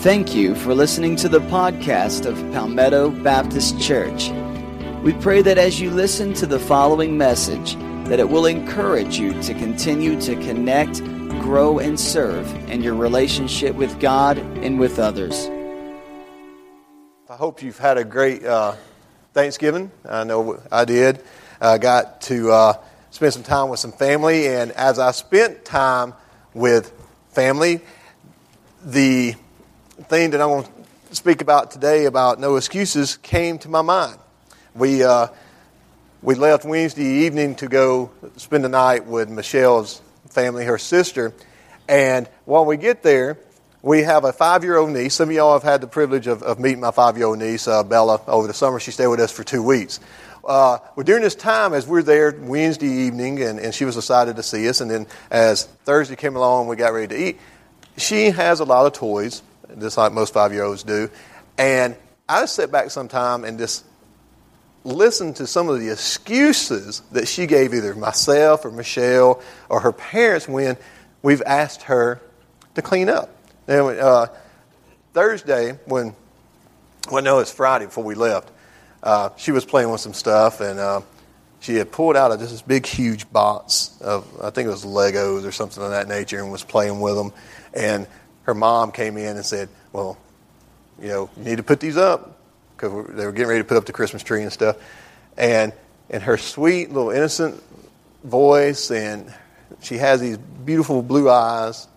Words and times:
Thank 0.00 0.34
you 0.34 0.54
for 0.54 0.74
listening 0.74 1.14
to 1.16 1.28
the 1.28 1.40
podcast 1.40 2.24
of 2.24 2.34
Palmetto 2.54 3.10
Baptist 3.10 3.78
Church. 3.78 4.30
We 5.02 5.12
pray 5.12 5.42
that 5.42 5.58
as 5.58 5.78
you 5.78 5.90
listen 5.90 6.32
to 6.34 6.46
the 6.46 6.58
following 6.58 7.18
message, 7.18 7.74
that 8.08 8.18
it 8.18 8.30
will 8.30 8.46
encourage 8.46 9.18
you 9.18 9.38
to 9.42 9.52
continue 9.52 10.18
to 10.22 10.36
connect, 10.36 11.04
grow, 11.42 11.78
and 11.78 12.00
serve 12.00 12.50
in 12.70 12.82
your 12.82 12.94
relationship 12.94 13.74
with 13.74 14.00
God 14.00 14.38
and 14.38 14.80
with 14.80 14.98
others. 14.98 15.50
I 17.28 17.36
hope 17.36 17.62
you've 17.62 17.76
had 17.76 17.98
a 17.98 18.04
great 18.04 18.42
uh, 18.42 18.76
Thanksgiving. 19.34 19.90
I 20.08 20.24
know 20.24 20.62
I 20.72 20.86
did. 20.86 21.22
I 21.60 21.76
got 21.76 22.22
to 22.22 22.50
uh, 22.50 22.72
spend 23.10 23.34
some 23.34 23.42
time 23.42 23.68
with 23.68 23.80
some 23.80 23.92
family, 23.92 24.48
and 24.48 24.72
as 24.72 24.98
I 24.98 25.10
spent 25.10 25.66
time 25.66 26.14
with 26.54 26.90
family, 27.32 27.82
the 28.82 29.34
thing 30.10 30.30
that 30.30 30.40
I 30.40 30.46
want 30.46 30.66
to 31.08 31.14
speak 31.14 31.40
about 31.40 31.70
today 31.70 32.06
about 32.06 32.40
no 32.40 32.56
excuses 32.56 33.16
came 33.18 33.58
to 33.58 33.68
my 33.68 33.80
mind. 33.80 34.18
We, 34.74 35.04
uh, 35.04 35.28
we 36.20 36.34
left 36.34 36.64
Wednesday 36.64 37.04
evening 37.26 37.54
to 37.56 37.68
go 37.68 38.10
spend 38.36 38.64
the 38.64 38.68
night 38.68 39.06
with 39.06 39.30
Michelle's 39.30 40.02
family, 40.28 40.64
her 40.64 40.78
sister. 40.78 41.32
And 41.88 42.28
while 42.44 42.64
we 42.64 42.76
get 42.76 43.04
there, 43.04 43.38
we 43.82 44.02
have 44.02 44.24
a 44.24 44.32
five 44.32 44.64
year 44.64 44.78
old 44.78 44.90
niece. 44.90 45.14
Some 45.14 45.28
of 45.28 45.34
y'all 45.36 45.52
have 45.52 45.62
had 45.62 45.80
the 45.80 45.86
privilege 45.86 46.26
of, 46.26 46.42
of 46.42 46.58
meeting 46.58 46.80
my 46.80 46.90
five 46.90 47.16
year 47.16 47.26
old 47.26 47.38
niece, 47.38 47.68
uh, 47.68 47.84
Bella, 47.84 48.20
over 48.26 48.48
the 48.48 48.54
summer. 48.54 48.80
She 48.80 48.90
stayed 48.90 49.06
with 49.06 49.20
us 49.20 49.30
for 49.30 49.44
two 49.44 49.62
weeks. 49.62 50.00
Uh, 50.44 50.78
well, 50.96 51.04
during 51.04 51.22
this 51.22 51.36
time, 51.36 51.72
as 51.72 51.86
we 51.86 51.92
were 51.92 52.02
there 52.02 52.34
Wednesday 52.36 52.88
evening, 52.88 53.40
and, 53.44 53.60
and 53.60 53.72
she 53.72 53.84
was 53.84 53.96
excited 53.96 54.34
to 54.34 54.42
see 54.42 54.68
us, 54.68 54.80
and 54.80 54.90
then 54.90 55.06
as 55.30 55.66
Thursday 55.84 56.16
came 56.16 56.34
along, 56.34 56.66
we 56.66 56.74
got 56.74 56.92
ready 56.92 57.06
to 57.06 57.28
eat, 57.28 57.38
she 57.96 58.30
has 58.30 58.58
a 58.58 58.64
lot 58.64 58.86
of 58.86 58.92
toys 58.92 59.42
just 59.78 59.96
like 59.96 60.12
most 60.12 60.32
five 60.32 60.52
year 60.52 60.64
olds 60.64 60.82
do. 60.82 61.10
And 61.58 61.96
I 62.28 62.40
just 62.40 62.54
sit 62.54 62.72
back 62.72 62.90
sometime 62.90 63.44
and 63.44 63.58
just 63.58 63.84
listen 64.84 65.34
to 65.34 65.46
some 65.46 65.68
of 65.68 65.78
the 65.78 65.90
excuses 65.90 67.00
that 67.12 67.28
she 67.28 67.46
gave 67.46 67.74
either 67.74 67.94
myself 67.94 68.64
or 68.64 68.70
Michelle 68.70 69.42
or 69.68 69.80
her 69.80 69.92
parents 69.92 70.48
when 70.48 70.76
we've 71.22 71.42
asked 71.42 71.82
her 71.82 72.20
to 72.74 72.82
clean 72.82 73.08
up. 73.08 73.30
Now, 73.68 73.88
uh, 73.88 74.26
Thursday, 75.12 75.78
when, 75.84 76.14
well, 77.10 77.22
no, 77.22 77.40
it's 77.40 77.52
Friday 77.52 77.86
before 77.86 78.04
we 78.04 78.14
left, 78.14 78.50
uh, 79.02 79.30
she 79.36 79.52
was 79.52 79.64
playing 79.64 79.90
with 79.90 80.00
some 80.00 80.14
stuff 80.14 80.60
and 80.60 80.78
uh, 80.78 81.00
she 81.60 81.74
had 81.74 81.92
pulled 81.92 82.16
out 82.16 82.32
a, 82.32 82.38
just 82.38 82.50
this 82.50 82.62
big, 82.62 82.86
huge 82.86 83.30
box 83.30 83.96
of, 84.00 84.26
I 84.42 84.50
think 84.50 84.66
it 84.66 84.70
was 84.70 84.84
Legos 84.84 85.44
or 85.44 85.52
something 85.52 85.82
of 85.82 85.90
that 85.90 86.08
nature, 86.08 86.38
and 86.38 86.50
was 86.50 86.64
playing 86.64 87.00
with 87.00 87.14
them. 87.14 87.32
And 87.74 88.06
her 88.42 88.54
mom 88.54 88.92
came 88.92 89.16
in 89.16 89.36
and 89.36 89.44
said, 89.44 89.68
Well, 89.92 90.18
you 91.00 91.08
know, 91.08 91.30
you 91.36 91.44
need 91.44 91.56
to 91.56 91.62
put 91.62 91.80
these 91.80 91.96
up 91.96 92.38
because 92.76 93.14
they 93.14 93.24
were 93.24 93.32
getting 93.32 93.48
ready 93.48 93.60
to 93.60 93.68
put 93.68 93.76
up 93.76 93.86
the 93.86 93.92
Christmas 93.92 94.22
tree 94.22 94.42
and 94.42 94.52
stuff. 94.52 94.76
And, 95.36 95.72
and 96.08 96.22
her 96.22 96.36
sweet 96.36 96.90
little 96.90 97.10
innocent 97.10 97.62
voice, 98.24 98.90
and 98.90 99.32
she 99.80 99.96
has 99.98 100.20
these 100.20 100.38
beautiful 100.38 101.02
blue 101.02 101.30
eyes, 101.30 101.88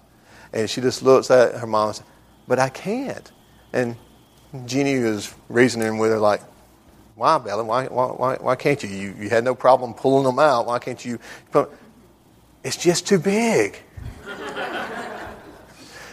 and 0.52 0.69
she 0.69 0.81
just 0.81 1.03
looks 1.03 1.31
at 1.31 1.55
her 1.55 1.67
mom 1.67 1.88
and 1.88 1.95
says, 1.97 2.05
But 2.47 2.59
I 2.59 2.69
can't. 2.69 3.31
And 3.72 3.95
Jeannie 4.66 5.00
was 5.00 5.33
reasoning 5.50 5.97
with 5.97 6.11
her, 6.11 6.19
like, 6.19 6.41
why, 7.16 7.38
Bella? 7.38 7.63
Why, 7.63 7.85
why, 7.85 8.35
why 8.35 8.55
can't 8.55 8.81
you? 8.83 8.89
you? 8.89 9.16
You 9.19 9.30
had 9.30 9.44
no 9.44 9.53
problem 9.53 9.94
pulling 9.94 10.23
them 10.23 10.39
out. 10.39 10.66
Why 10.66 10.80
can't 10.80 11.03
you? 11.03 11.19
It's 12.63 12.78
just 12.78 13.07
too 13.07 13.19
big. 13.19 13.78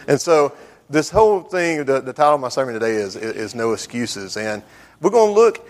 And 0.07 0.19
so 0.19 0.53
this 0.89 1.09
whole 1.09 1.41
thing, 1.41 1.85
the, 1.85 2.01
the 2.01 2.13
title 2.13 2.35
of 2.35 2.41
my 2.41 2.49
sermon 2.49 2.73
today 2.73 2.95
is, 2.95 3.15
is 3.15 3.55
No 3.55 3.71
Excuses. 3.71 4.35
And 4.37 4.61
we're 4.99 5.09
going 5.09 5.33
to 5.33 5.39
look 5.39 5.67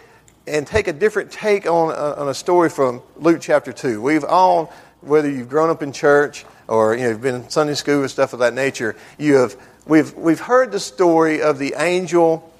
and 0.48 0.66
take 0.66 0.88
a 0.88 0.94
different 0.94 1.32
take 1.32 1.68
on, 1.68 1.94
on 1.94 2.28
a 2.28 2.34
story 2.34 2.70
from 2.70 3.02
Luke 3.18 3.40
chapter 3.41 3.72
2. 3.72 4.02
We've 4.02 4.24
all, 4.24 4.74
whether 5.02 5.30
you've 5.30 5.50
grown 5.50 5.70
up 5.70 5.84
in 5.84 5.91
church 5.91 6.46
or 6.68 6.96
you 6.96 7.03
know, 7.03 7.09
you've 7.09 7.22
been 7.22 7.36
in 7.36 7.50
Sunday 7.50 7.75
school 7.75 8.02
and 8.02 8.09
stuff 8.09 8.34
of 8.34 8.40
that 8.40 8.53
nature, 8.53 8.96
you 9.18 9.36
have, 9.36 9.56
we've, 9.86 10.14
we've 10.16 10.40
heard 10.40 10.72
the 10.72 10.80
story 10.80 11.41
of 11.41 11.59
the 11.59 11.75
angel 11.78 12.52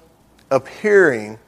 appearing 0.50 1.38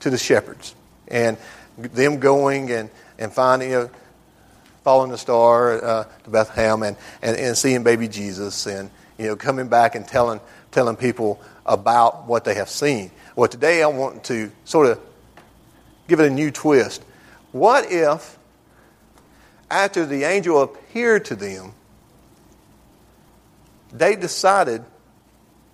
to 0.00 0.10
the 0.10 0.18
shepherds 0.18 0.74
and 1.08 1.36
them 1.76 2.18
going 2.18 2.70
and, 2.70 2.88
and 3.18 3.32
finding, 3.32 3.70
you 3.70 3.76
know, 3.76 3.90
following 4.84 5.10
the 5.10 5.18
star 5.18 5.84
uh, 5.84 6.04
to 6.24 6.30
Bethlehem 6.30 6.82
and, 6.82 6.96
and, 7.20 7.36
and 7.36 7.58
seeing 7.58 7.82
baby 7.82 8.08
Jesus 8.08 8.66
and, 8.66 8.88
you 9.18 9.26
know, 9.26 9.36
coming 9.36 9.68
back 9.68 9.94
and 9.94 10.06
telling, 10.06 10.40
telling 10.70 10.96
people 10.96 11.40
about 11.64 12.26
what 12.26 12.44
they 12.44 12.54
have 12.54 12.68
seen. 12.68 13.10
Well, 13.34 13.48
today 13.48 13.82
I 13.82 13.86
want 13.86 14.24
to 14.24 14.50
sort 14.64 14.86
of 14.86 15.00
give 16.08 16.20
it 16.20 16.26
a 16.26 16.30
new 16.30 16.50
twist. 16.50 17.04
What 17.52 17.90
if, 17.90 18.38
after 19.70 20.06
the 20.06 20.24
angel 20.24 20.62
appeared 20.62 21.24
to 21.26 21.36
them, 21.36 21.72
they 23.92 24.16
decided 24.16 24.84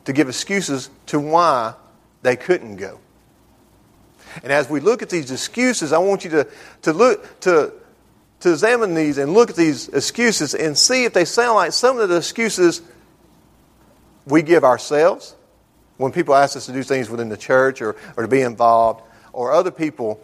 to 0.04 0.12
give 0.12 0.28
excuses 0.28 0.90
to 1.06 1.20
why 1.20 1.74
they 2.22 2.36
couldn't 2.36 2.76
go? 2.76 2.98
And 4.42 4.52
as 4.52 4.68
we 4.68 4.80
look 4.80 5.02
at 5.02 5.10
these 5.10 5.30
excuses, 5.30 5.92
I 5.92 5.98
want 5.98 6.24
you 6.24 6.30
to, 6.30 6.48
to 6.82 6.92
look 6.92 7.40
to, 7.40 7.72
to 8.40 8.50
examine 8.50 8.94
these 8.94 9.18
and 9.18 9.34
look 9.34 9.50
at 9.50 9.56
these 9.56 9.88
excuses 9.88 10.54
and 10.54 10.76
see 10.76 11.04
if 11.04 11.12
they 11.12 11.24
sound 11.24 11.56
like 11.56 11.72
some 11.72 11.98
of 11.98 12.08
the 12.08 12.16
excuses 12.16 12.80
we 14.26 14.42
give 14.42 14.64
ourselves 14.64 15.34
when 15.96 16.12
people 16.12 16.34
ask 16.34 16.56
us 16.56 16.66
to 16.66 16.72
do 16.72 16.82
things 16.82 17.08
within 17.08 17.28
the 17.28 17.36
church 17.36 17.80
or, 17.80 17.96
or 18.16 18.22
to 18.22 18.28
be 18.28 18.40
involved, 18.40 19.02
or 19.32 19.52
other 19.52 19.70
people 19.70 20.20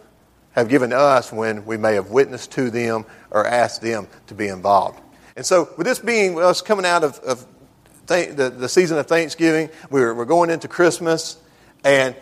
have 0.51 0.67
given 0.67 0.91
us 0.91 1.31
when 1.31 1.65
we 1.65 1.77
may 1.77 1.93
have 1.93 2.09
witnessed 2.09 2.51
to 2.51 2.69
them 2.69 3.05
or 3.31 3.45
asked 3.45 3.81
them 3.81 4.07
to 4.27 4.33
be 4.33 4.47
involved. 4.47 4.99
And 5.35 5.45
so, 5.45 5.69
with 5.77 5.87
this 5.87 5.99
being 5.99 6.39
us 6.39 6.61
coming 6.61 6.85
out 6.85 7.03
of, 7.03 7.19
of 7.19 7.45
th- 8.07 8.35
the, 8.35 8.49
the 8.49 8.67
season 8.67 8.97
of 8.97 9.07
Thanksgiving, 9.07 9.69
we're, 9.89 10.13
we're 10.13 10.25
going 10.25 10.49
into 10.49 10.67
Christmas, 10.67 11.37
and 11.83 12.15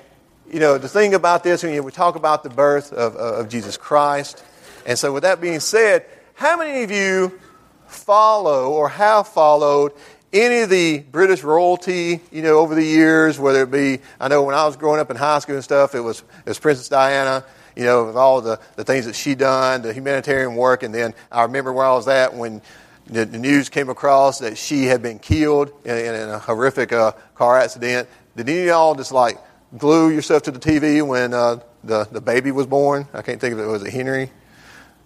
you 0.51 0.59
know, 0.59 0.77
the 0.77 0.87
thing 0.87 1.13
about 1.13 1.43
this, 1.43 1.63
when 1.63 1.83
we 1.83 1.91
talk 1.91 2.15
about 2.15 2.43
the 2.43 2.49
birth 2.49 2.93
of, 2.93 3.15
of 3.15 3.49
Jesus 3.49 3.75
Christ, 3.75 4.43
and 4.85 4.97
so 4.97 5.11
with 5.11 5.23
that 5.23 5.41
being 5.41 5.59
said, 5.59 6.05
how 6.35 6.57
many 6.57 6.83
of 6.83 6.91
you 6.91 7.39
follow 7.87 8.71
or 8.71 8.89
have 8.89 9.27
followed 9.27 9.93
any 10.33 10.59
of 10.59 10.69
the 10.69 10.99
British 10.99 11.43
royalty, 11.43 12.19
you 12.31 12.41
know, 12.41 12.59
over 12.59 12.75
the 12.75 12.83
years, 12.83 13.39
whether 13.39 13.63
it 13.63 13.71
be, 13.71 13.99
I 14.19 14.27
know 14.27 14.43
when 14.43 14.55
I 14.55 14.65
was 14.65 14.75
growing 14.75 14.99
up 14.99 15.09
in 15.09 15.17
high 15.17 15.39
school 15.39 15.55
and 15.55 15.63
stuff, 15.63 15.95
it 15.95 16.01
was, 16.01 16.19
it 16.19 16.49
was 16.49 16.59
Princess 16.59 16.89
Diana, 16.89 17.45
you 17.75 17.85
know, 17.85 18.05
with 18.05 18.17
all 18.17 18.41
the, 18.41 18.59
the 18.75 18.83
things 18.83 19.05
that 19.05 19.15
she 19.15 19.35
done, 19.35 19.81
the 19.81 19.93
humanitarian 19.93 20.55
work, 20.55 20.83
and 20.83 20.93
then 20.93 21.13
I 21.31 21.43
remember 21.43 21.71
where 21.71 21.85
I 21.85 21.93
was 21.93 22.07
at 22.07 22.33
when 22.33 22.61
the, 23.05 23.25
the 23.25 23.37
news 23.37 23.69
came 23.69 23.89
across 23.89 24.39
that 24.39 24.57
she 24.57 24.85
had 24.85 25.01
been 25.01 25.19
killed 25.19 25.71
in, 25.85 25.95
in 25.97 26.29
a 26.29 26.39
horrific 26.39 26.91
uh, 26.91 27.13
car 27.35 27.57
accident. 27.57 28.09
Did 28.35 28.49
any 28.49 28.59
of 28.61 28.65
y'all 28.65 28.95
just 28.95 29.11
like 29.11 29.37
glue 29.77 30.09
yourself 30.09 30.43
to 30.43 30.51
the 30.51 30.59
TV 30.59 31.05
when 31.05 31.33
uh, 31.33 31.59
the, 31.83 32.05
the 32.11 32.21
baby 32.21 32.51
was 32.51 32.67
born? 32.67 33.07
I 33.13 33.21
can't 33.21 33.39
think 33.39 33.53
of 33.53 33.59
it. 33.59 33.65
Was 33.65 33.83
it 33.83 33.93
Henry? 33.93 34.31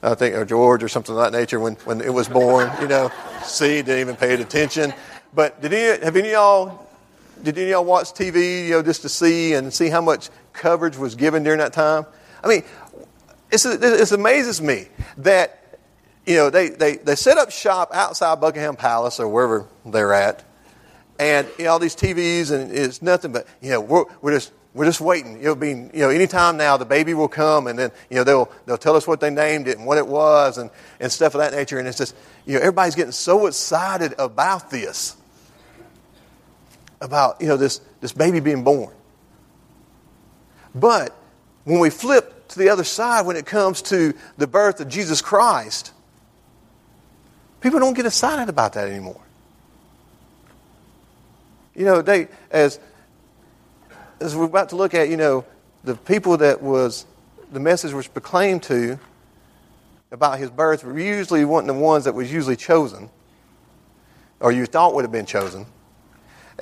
I 0.04 0.16
think, 0.16 0.36
or 0.36 0.46
George 0.46 0.84
or 0.84 0.90
something 0.90 1.16
of 1.16 1.22
that 1.22 1.38
nature 1.38 1.60
when, 1.60 1.76
when 1.86 2.02
it 2.02 2.12
was 2.12 2.28
born, 2.28 2.72
you 2.82 2.88
know. 2.88 3.12
See, 3.44 3.84
didn't 3.84 4.00
even 4.00 4.16
pay 4.16 4.34
attention. 4.34 4.94
But 5.34 5.62
did 5.62 5.74
any, 5.74 6.04
have 6.04 6.16
any 6.16 6.30
of 6.30 6.34
y'all, 6.34 6.88
did 7.42 7.58
any 7.58 7.68
of 7.68 7.72
y'all 7.72 7.86
watch 7.86 8.14
TV, 8.14 8.66
you 8.66 8.72
know, 8.72 8.84
just 8.84 9.02
to 9.04 9.10
see 9.10 9.54
and 9.54 9.74
see 9.74 9.90
how 9.90 10.02
much 10.02 10.30
coverage 10.54 10.98
was 10.98 11.16
given 11.16 11.44
during 11.44 11.60
that 11.60 11.74
time? 11.74 12.06
I 12.44 12.48
mean, 12.48 12.64
it's, 13.52 13.66
it 13.66 14.12
amazes 14.12 14.62
me 14.62 14.88
that, 15.18 15.80
you 16.26 16.36
know, 16.36 16.50
they, 16.50 16.70
they, 16.70 16.98
they 16.98 17.16
set 17.16 17.38
up 17.38 17.52
shop 17.52 17.92
outside 17.94 18.42
Buckingham 18.42 18.76
Palace 18.76 19.20
or 19.20 19.28
wherever 19.28 19.68
they're 19.86 20.14
at, 20.14 20.44
and 21.20 21.48
you 21.58 21.66
know, 21.66 21.72
all 21.72 21.80
these 21.80 21.96
TVs, 21.96 22.52
and 22.52 22.72
it's 22.72 23.02
nothing 23.02 23.32
but, 23.32 23.48
you 23.62 23.70
know, 23.70 23.82
we're, 23.82 24.06
we're 24.22 24.34
just 24.34 24.52
we're 24.74 24.86
just 24.86 25.02
waiting. 25.02 25.42
It'll 25.42 25.56
be, 25.56 25.70
you 25.70 25.90
know, 25.94 26.10
anytime 26.10 26.56
now 26.56 26.78
the 26.78 26.86
baby 26.86 27.14
will 27.14 27.28
come 27.28 27.68
and 27.68 27.78
then, 27.78 27.92
you 28.10 28.16
know, 28.16 28.24
they'll, 28.24 28.52
they'll 28.66 28.78
tell 28.78 28.96
us 28.96 29.06
what 29.06 29.20
they 29.20 29.30
named 29.30 29.68
it 29.68 29.78
and 29.78 29.86
what 29.86 29.98
it 29.98 30.08
was 30.08 30.58
and, 30.58 30.70
and 31.02 31.12
stuff 31.12 31.36
of 31.36 31.40
that 31.40 31.52
nature. 31.52 31.78
And 31.78 31.90
it's 31.90 31.98
just, 31.98 32.16
you 32.46 32.54
know, 32.54 32.60
everybody's 32.60 32.96
getting 32.96 33.12
so 33.12 33.48
excited 33.48 34.16
about 34.18 34.72
this 34.72 35.18
about, 37.02 37.42
you 37.42 37.48
know, 37.48 37.58
this, 37.58 37.82
this 38.00 38.14
baby 38.14 38.40
being 38.40 38.64
born. 38.64 38.94
But 40.74 41.16
when 41.66 41.80
we 41.80 41.90
flip 41.90 42.48
to 42.50 42.60
the 42.60 42.70
other 42.70 42.84
side, 42.84 43.26
when 43.26 43.36
it 43.36 43.46
comes 43.46 43.82
to 43.84 44.14
the 44.38 44.48
birth 44.48 44.80
of 44.80 44.88
Jesus 44.88 45.22
Christ, 45.22 45.92
people 47.60 47.80
don't 47.80 47.94
get 47.94 48.06
excited 48.06 48.48
about 48.48 48.74
that 48.74 48.88
anymore. 48.88 49.22
You 51.76 51.86
know, 51.86 52.02
they, 52.02 52.28
as, 52.52 52.80
as 54.20 54.36
we're 54.36 54.46
about 54.46 54.70
to 54.70 54.76
look 54.76 54.94
at, 54.94 55.10
you 55.10 55.18
know, 55.18 55.46
the 55.84 55.96
people 55.96 56.38
that 56.38 56.62
was, 56.62 57.06
the 57.52 57.60
message 57.60 57.94
was 57.94 58.08
proclaimed 58.08 58.64
to 58.64 59.00
about 60.12 60.38
his 60.38 60.50
birth 60.50 60.84
were 60.84 61.00
usually 61.00 61.46
weren't 61.46 61.68
the 61.68 61.74
ones 61.74 62.04
that 62.04 62.14
was 62.14 62.32
usually 62.32 62.58
chosen, 62.58 63.10
or 64.40 64.52
you 64.52 64.66
thought 64.66 64.94
would 64.94 65.04
have 65.04 65.12
been 65.12 65.26
chosen. 65.26 65.66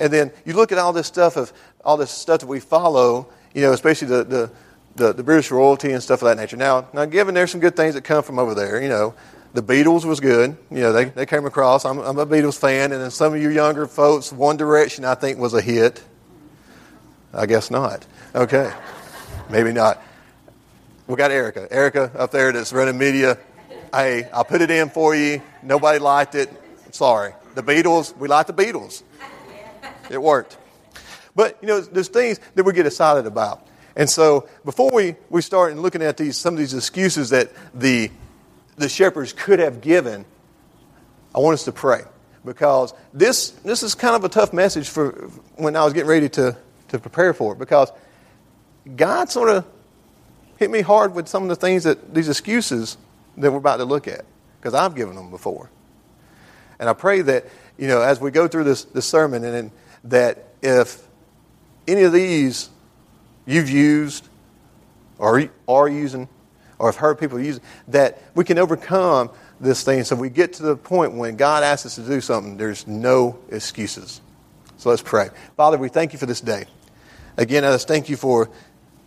And 0.00 0.12
then 0.12 0.32
you 0.44 0.54
look 0.54 0.72
at 0.72 0.78
all 0.78 0.92
this 0.92 1.06
stuff 1.06 1.36
of 1.36 1.52
all 1.84 1.96
this 1.96 2.10
stuff 2.10 2.40
that 2.40 2.46
we 2.46 2.58
follow, 2.58 3.28
you 3.54 3.62
know, 3.62 3.72
especially 3.72 4.08
the, 4.08 4.24
the, 4.24 4.50
the, 4.96 5.12
the 5.12 5.22
British 5.22 5.50
royalty 5.50 5.92
and 5.92 6.02
stuff 6.02 6.22
of 6.22 6.26
that 6.26 6.36
nature. 6.36 6.56
Now, 6.56 6.88
now, 6.92 7.04
given 7.04 7.34
there's 7.34 7.50
some 7.50 7.60
good 7.60 7.76
things 7.76 7.94
that 7.94 8.02
come 8.02 8.22
from 8.22 8.38
over 8.38 8.54
there, 8.54 8.82
you 8.82 8.88
know, 8.88 9.14
the 9.52 9.62
Beatles 9.62 10.04
was 10.04 10.20
good. 10.20 10.56
You 10.70 10.80
know, 10.80 10.92
they, 10.92 11.04
they 11.06 11.26
came 11.26 11.44
across. 11.44 11.84
I'm, 11.84 11.98
I'm 11.98 12.18
a 12.18 12.26
Beatles 12.26 12.58
fan. 12.58 12.92
And 12.92 13.02
then 13.02 13.10
some 13.10 13.34
of 13.34 13.42
you 13.42 13.50
younger 13.50 13.86
folks, 13.86 14.32
One 14.32 14.56
Direction, 14.56 15.04
I 15.04 15.14
think, 15.14 15.38
was 15.38 15.54
a 15.54 15.60
hit. 15.60 16.02
I 17.32 17.46
guess 17.46 17.70
not. 17.70 18.06
Okay. 18.34 18.72
Maybe 19.50 19.72
not. 19.72 20.02
We 21.06 21.16
got 21.16 21.30
Erica. 21.30 21.66
Erica 21.70 22.12
up 22.16 22.30
there 22.30 22.52
that's 22.52 22.72
running 22.72 22.96
media. 22.96 23.38
Hey, 23.92 24.28
I'll 24.32 24.44
put 24.44 24.62
it 24.62 24.70
in 24.70 24.88
for 24.88 25.14
you. 25.14 25.42
Nobody 25.62 25.98
liked 25.98 26.36
it. 26.36 26.48
Sorry. 26.92 27.32
The 27.56 27.62
Beatles, 27.62 28.16
we 28.16 28.28
like 28.28 28.46
the 28.46 28.52
Beatles. 28.52 29.02
It 30.10 30.20
worked. 30.20 30.58
But, 31.34 31.56
you 31.62 31.68
know, 31.68 31.80
there's 31.80 32.08
things 32.08 32.40
that 32.54 32.64
we 32.64 32.72
get 32.72 32.86
excited 32.86 33.26
about. 33.26 33.66
And 33.96 34.10
so 34.10 34.48
before 34.64 34.90
we, 34.92 35.16
we 35.30 35.40
start 35.42 35.76
looking 35.76 36.02
at 36.02 36.16
these, 36.16 36.36
some 36.36 36.54
of 36.54 36.58
these 36.58 36.74
excuses 36.74 37.30
that 37.30 37.50
the 37.74 38.10
the 38.80 38.88
shepherds 38.88 39.32
could 39.32 39.58
have 39.58 39.80
given, 39.80 40.24
I 41.34 41.38
want 41.38 41.54
us 41.54 41.64
to 41.64 41.72
pray. 41.72 42.02
Because 42.44 42.94
this, 43.12 43.50
this 43.50 43.82
is 43.82 43.94
kind 43.94 44.16
of 44.16 44.24
a 44.24 44.28
tough 44.30 44.52
message 44.52 44.88
for 44.88 45.10
when 45.56 45.76
I 45.76 45.84
was 45.84 45.92
getting 45.92 46.08
ready 46.08 46.30
to, 46.30 46.56
to 46.88 46.98
prepare 46.98 47.34
for 47.34 47.52
it. 47.52 47.58
Because 47.58 47.92
God 48.96 49.30
sort 49.30 49.50
of 49.50 49.66
hit 50.56 50.70
me 50.70 50.80
hard 50.80 51.14
with 51.14 51.28
some 51.28 51.42
of 51.42 51.50
the 51.50 51.56
things 51.56 51.84
that 51.84 52.14
these 52.14 52.30
excuses 52.30 52.96
that 53.36 53.52
we're 53.52 53.58
about 53.58 53.76
to 53.76 53.84
look 53.84 54.08
at. 54.08 54.24
Because 54.58 54.72
I've 54.72 54.94
given 54.94 55.14
them 55.14 55.30
before. 55.30 55.70
And 56.78 56.88
I 56.88 56.94
pray 56.94 57.20
that, 57.20 57.44
you 57.76 57.86
know, 57.86 58.00
as 58.00 58.18
we 58.18 58.30
go 58.30 58.48
through 58.48 58.64
this, 58.64 58.84
this 58.84 59.04
sermon, 59.04 59.44
and, 59.44 59.54
and 59.54 59.70
that 60.04 60.48
if 60.62 61.06
any 61.86 62.02
of 62.02 62.12
these 62.12 62.70
you've 63.46 63.70
used 63.70 64.28
or 65.18 65.48
are 65.68 65.88
using, 65.88 66.28
or 66.78 66.88
have 66.88 66.96
heard 66.96 67.18
people 67.18 67.38
use, 67.38 67.60
that 67.88 68.22
we 68.34 68.44
can 68.44 68.58
overcome 68.58 69.30
this 69.60 69.84
thing 69.84 70.02
so 70.02 70.16
we 70.16 70.30
get 70.30 70.54
to 70.54 70.62
the 70.62 70.76
point 70.76 71.12
when 71.12 71.36
God 71.36 71.62
asks 71.62 71.84
us 71.84 71.94
to 71.96 72.02
do 72.02 72.20
something, 72.20 72.56
there's 72.56 72.86
no 72.86 73.38
excuses. 73.50 74.22
So 74.78 74.88
let's 74.88 75.02
pray. 75.02 75.28
Father, 75.56 75.76
we 75.76 75.90
thank 75.90 76.14
you 76.14 76.18
for 76.18 76.24
this 76.24 76.40
day. 76.40 76.64
Again, 77.36 77.64
I 77.64 77.72
just 77.72 77.86
thank 77.86 78.08
you 78.08 78.16
for 78.16 78.48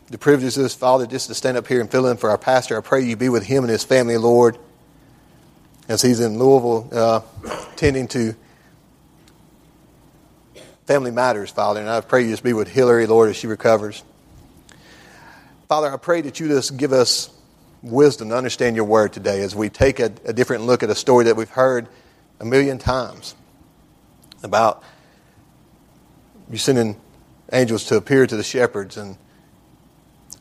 the 0.10 0.20
privilege 0.20 0.56
of 0.56 0.62
this, 0.62 0.76
Father, 0.76 1.08
just 1.08 1.28
to 1.28 1.34
stand 1.34 1.58
up 1.58 1.68
here 1.68 1.82
and 1.82 1.90
fill 1.90 2.06
in 2.06 2.18
for 2.18 2.30
our 2.30 2.38
pastor. 2.38 2.78
I 2.78 2.82
pray 2.82 3.02
you 3.02 3.16
be 3.16 3.30
with 3.30 3.44
him 3.44 3.64
and 3.64 3.72
his 3.72 3.84
family, 3.84 4.18
Lord, 4.18 4.60
as 5.88 6.04
he's 6.04 6.20
in 6.20 6.38
Louisville 6.38 6.90
uh, 6.92 7.22
tending 7.76 8.08
to 8.10 8.36
family 10.86 11.12
matters, 11.12 11.52
Father. 11.52 11.80
And 11.80 11.90
I 11.90 12.02
pray 12.02 12.24
you 12.24 12.32
just 12.32 12.44
be 12.44 12.54
with 12.54 12.68
Hillary, 12.68 13.08
Lord, 13.08 13.30
as 13.30 13.36
she 13.36 13.48
recovers. 13.48 14.04
Father, 15.68 15.92
I 15.92 15.98
pray 15.98 16.22
that 16.22 16.40
you 16.40 16.48
just 16.48 16.78
give 16.78 16.94
us 16.94 17.30
wisdom 17.82 18.30
to 18.30 18.38
understand 18.38 18.76
your 18.76 18.86
word 18.86 19.14
today 19.14 19.42
as 19.42 19.56
we 19.56 19.70
take 19.70 20.00
a, 20.00 20.12
a 20.26 20.34
different 20.34 20.64
look 20.64 20.84
at 20.84 20.90
a 20.90 20.96
story 20.96 21.26
that 21.26 21.36
we've 21.36 21.50
heard 21.50 21.88
a 22.40 22.46
million 22.46 22.78
times 22.78 23.36
about 24.42 24.84
you 26.50 26.58
sending 26.58 27.00
angels 27.52 27.86
to 27.86 27.96
appear 27.96 28.28
to 28.28 28.36
the 28.36 28.44
shepherds 28.44 28.98
and 28.98 29.18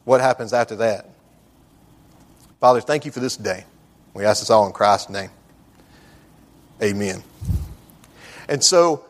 what 0.05 0.21
happens 0.21 0.53
after 0.53 0.77
that. 0.77 1.09
Father, 2.61 2.81
thank 2.81 3.05
you 3.05 3.11
for 3.13 3.21
this 3.21 3.37
day. 3.37 3.65
We 4.15 4.25
ask 4.25 4.41
this 4.41 4.51
all 4.51 4.67
in 4.67 4.73
Christ's 4.73 5.11
name. 5.11 5.31
Amen. 6.83 7.23
And 8.49 8.63
so, 8.63 9.05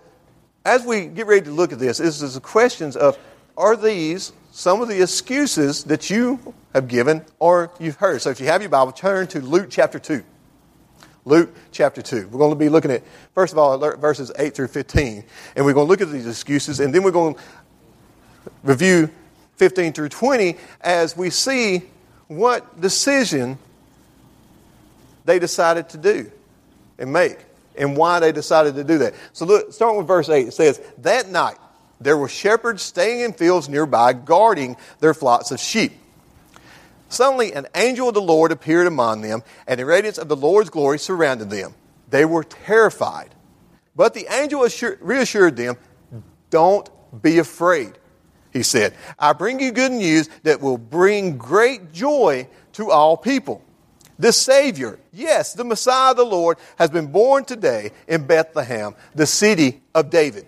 as 0.65 0.85
we 0.85 1.07
get 1.07 1.27
ready 1.27 1.43
to 1.43 1.51
look 1.51 1.73
at 1.73 1.79
this, 1.79 1.99
this 1.99 2.23
is 2.23 2.35
the 2.35 2.41
questions 2.41 2.97
of 2.97 3.19
are 3.57 3.77
these 3.77 4.33
some 4.53 4.83
of 4.83 4.89
the 4.89 5.03
excuses 5.03 5.85
that 5.85 6.11
you 6.11 6.55
have 6.75 6.87
given 6.87 7.25
or 7.39 7.71
you've 7.81 7.97
heard. 7.97 8.21
So 8.21 8.31
if 8.31 8.39
you 8.39 8.47
have 8.47 8.61
your 8.61 8.71
Bible, 8.71 8.93
turn 8.93 9.27
to 9.29 9.41
Luke 9.41 9.69
chapter 9.71 9.99
2. 9.99 10.23
Luke 11.25 11.55
chapter 11.71 12.03
2. 12.03 12.29
We're 12.29 12.39
going 12.39 12.51
to 12.51 12.57
be 12.57 12.69
looking 12.69 12.91
at, 12.91 13.03
first 13.35 13.53
of 13.53 13.59
all, 13.59 13.79
verses 13.97 14.31
8 14.39 14.55
through 14.55 14.69
15. 14.69 15.25
And 15.57 15.65
we're 15.65 15.73
going 15.73 15.87
to 15.87 15.91
look 15.91 16.01
at 16.01 16.11
these 16.11 16.27
excuses, 16.27 16.81
and 16.81 16.95
then 16.95 17.03
we're 17.03 17.13
going 17.13 17.35
to 17.35 17.41
review 18.63 19.09
15 19.57 19.93
through 19.93 20.09
20 20.11 20.57
as 20.81 21.17
we 21.17 21.31
see 21.31 21.83
what 22.29 22.81
decision 22.81 23.59
they 25.25 25.39
decided 25.39 25.89
to 25.91 25.97
do 25.97 26.31
and 26.99 27.13
make 27.13 27.39
and 27.77 27.97
why 27.97 28.21
they 28.21 28.33
decided 28.33 28.75
to 28.77 28.85
do 28.85 28.99
that. 28.99 29.15
So 29.33 29.45
look, 29.45 29.73
starting 29.73 29.99
with 29.99 30.07
verse 30.07 30.29
8, 30.29 30.49
it 30.49 30.53
says, 30.53 30.81
That 30.99 31.29
night, 31.29 31.57
there 32.01 32.17
were 32.17 32.29
shepherds 32.29 32.83
staying 32.83 33.21
in 33.21 33.33
fields 33.33 33.69
nearby, 33.69 34.13
guarding 34.13 34.77
their 35.01 35.15
flocks 35.15 35.51
of 35.51 35.61
sheep. 35.61 35.93
Suddenly, 37.09 37.53
an 37.53 37.67
angel 37.75 38.09
of 38.09 38.15
the 38.15 38.23
Lord 38.23 38.53
appeared 38.53 38.87
among 38.87 39.21
them, 39.21 39.43
and 39.67 39.79
the 39.79 39.85
radiance 39.85 40.19
of 40.19 40.29
the 40.29 40.37
Lord's 40.37 40.71
glory 40.71 40.99
surrounded 40.99 41.51
them. 41.51 41.75
They 42.09 42.25
were 42.25 42.45
terrified. 42.45 43.35
But 43.95 44.15
the 44.15 44.27
angel 44.33 44.67
reassured 45.01 45.57
them, 45.57 45.77
Don't 46.51 46.89
be 47.21 47.39
afraid, 47.39 47.99
he 48.53 48.63
said. 48.63 48.95
I 49.19 49.35
bring 49.35 49.61
you 49.61 49.73
good 49.73 49.93
news 49.93 50.29
that 50.45 50.61
will 50.61 50.79
bring 50.79 51.37
great 51.37 51.93
joy 51.93 52.49
to 52.73 52.91
all 52.91 53.17
people. 53.17 53.63
The 54.19 54.33
Savior, 54.33 54.99
yes, 55.13 55.55
the 55.55 55.65
Messiah, 55.65 56.15
the 56.15 56.25
Lord, 56.25 56.59
has 56.77 56.91
been 56.91 57.07
born 57.07 57.45
today 57.45 57.93
in 58.07 58.27
Bethlehem, 58.27 58.95
the 59.15 59.27
city 59.27 59.83
of 59.95 60.11
David. 60.11 60.47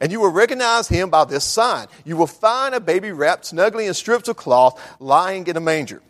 And 0.00 0.10
you 0.10 0.20
will 0.20 0.30
recognize 0.30 0.88
him 0.88 1.10
by 1.10 1.24
this 1.24 1.44
sign. 1.44 1.88
You 2.04 2.16
will 2.16 2.26
find 2.26 2.74
a 2.74 2.80
baby 2.80 3.12
wrapped 3.12 3.46
snugly 3.46 3.86
in 3.86 3.94
strips 3.94 4.28
of 4.28 4.36
cloth 4.36 4.80
lying 4.98 5.46
in 5.46 5.56
a 5.56 5.60
manger. 5.60 6.00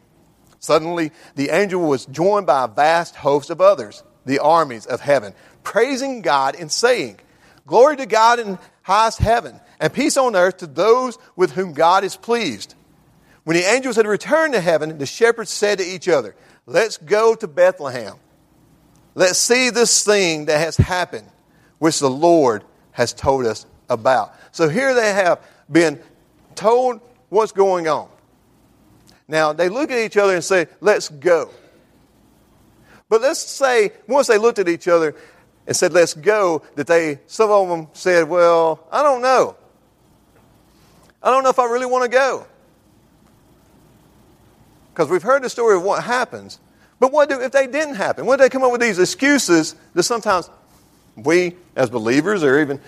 Suddenly, 0.61 1.11
the 1.35 1.49
angel 1.49 1.83
was 1.83 2.07
joined 2.07 2.47
by 2.47 2.65
a 2.65 2.69
vast 2.69 3.17
host 3.17 3.51
of 3.51 3.61
others, 3.61 4.05
the 4.27 4.39
armies 4.39 4.87
of 4.87 5.01
heaven, 5.01 5.35
praising 5.65 6.23
God 6.23 6.55
and 6.55 6.71
saying, 6.71 7.19
Glory 7.67 7.97
to 7.97 8.07
God 8.07 8.39
in 8.39 8.59
highest 8.83 9.19
heaven, 9.19 9.59
and 9.81 9.93
peace 9.93 10.17
on 10.17 10.37
earth 10.37 10.59
to 10.59 10.67
those 10.67 11.19
with 11.35 11.53
whom 11.53 11.73
God 11.73 12.05
is 12.05 12.17
pleased. 12.17 12.75
When 13.45 13.57
the 13.57 13.65
angels 13.65 13.97
had 13.97 14.07
returned 14.07 14.53
to 14.53 14.61
heaven, 14.61 14.99
the 14.99 15.07
shepherds 15.07 15.51
said 15.51 15.79
to 15.79 15.85
each 15.85 16.09
other, 16.09 16.37
Let's 16.71 16.99
go 16.99 17.35
to 17.35 17.49
Bethlehem. 17.49 18.15
Let's 19.17 19.41
see 19.41 19.71
this 19.71 20.05
thing 20.05 20.45
that 20.45 20.59
has 20.59 20.77
happened, 20.77 21.27
which 21.81 21.99
the 21.99 22.09
Lord 22.09 22.63
has 22.93 23.13
told 23.13 23.45
us 23.45 23.67
about. 23.89 24.37
So 24.53 24.69
here 24.69 24.95
they 24.95 25.13
have 25.13 25.45
been 25.69 26.01
told 26.55 27.01
what's 27.29 27.51
going 27.51 27.89
on. 27.89 28.09
Now 29.27 29.53
they 29.53 29.69
look 29.69 29.91
at 29.91 29.99
each 29.99 30.17
other 30.17 30.33
and 30.33 30.45
say, 30.45 30.69
let's 30.81 31.09
go. 31.09 31.51
But 33.09 33.21
let's 33.21 33.41
say, 33.41 33.91
once 34.07 34.29
they 34.29 34.39
looked 34.39 34.61
at 34.61 34.69
each 34.69 34.87
other 34.87 35.17
and 35.67 35.75
said, 35.75 35.93
let's 35.93 36.15
go, 36.15 36.63
that 36.77 36.87
they, 36.87 37.19
some 37.27 37.51
of 37.51 37.69
them 37.69 37.89
said, 37.95 38.29
well, 38.29 38.87
I 38.93 39.03
don't 39.03 39.23
know. 39.23 39.57
I 41.21 41.31
don't 41.31 41.43
know 41.43 41.51
if 41.51 41.59
I 41.59 41.65
really 41.65 41.87
want 41.87 42.05
to 42.05 42.17
go. 42.17 42.47
Because 44.93 45.09
we've 45.09 45.23
heard 45.23 45.43
the 45.43 45.51
story 45.51 45.77
of 45.77 45.83
what 45.83 46.05
happens. 46.05 46.61
But 46.99 47.13
what 47.13 47.29
do 47.29 47.41
if 47.41 47.53
they 47.53 47.67
didn't 47.67 47.95
happen? 47.95 48.27
What 48.27 48.37
do 48.37 48.43
they 48.45 48.51
come 48.51 48.63
up 48.63 48.73
with 48.73 48.81
these 48.81 48.99
excuses 48.99 49.75
that 49.95 50.03
sometimes 50.03 50.51
we 51.17 51.57
as 51.77 51.91
believers 51.91 52.43
or 52.43 52.61
even 52.61 52.81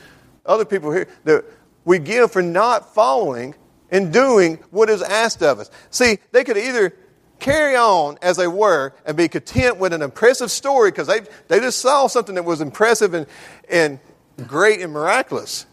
other 0.44 0.64
people 0.64 0.92
here 0.92 1.08
that 1.24 1.44
we 1.84 1.98
give 1.98 2.32
for 2.32 2.42
not 2.42 2.94
following 2.94 3.54
and 3.90 4.12
doing 4.12 4.58
what 4.70 4.88
is 4.88 5.02
asked 5.02 5.42
of 5.42 5.60
us. 5.60 5.70
See, 5.90 6.18
they 6.32 6.44
could 6.44 6.56
either 6.56 6.94
carry 7.38 7.76
on 7.76 8.18
as 8.22 8.36
they 8.36 8.46
were 8.46 8.94
and 9.04 9.16
be 9.16 9.28
content 9.28 9.78
with 9.78 9.92
an 9.92 10.00
impressive 10.00 10.50
story 10.50 10.90
because 10.90 11.08
they, 11.08 11.20
they 11.48 11.60
just 11.60 11.80
saw 11.80 12.06
something 12.06 12.36
that 12.36 12.44
was 12.44 12.60
impressive 12.60 13.14
and, 13.14 13.26
and 13.68 14.00
great 14.46 14.80
and 14.80 14.92
miraculous. 14.92 15.66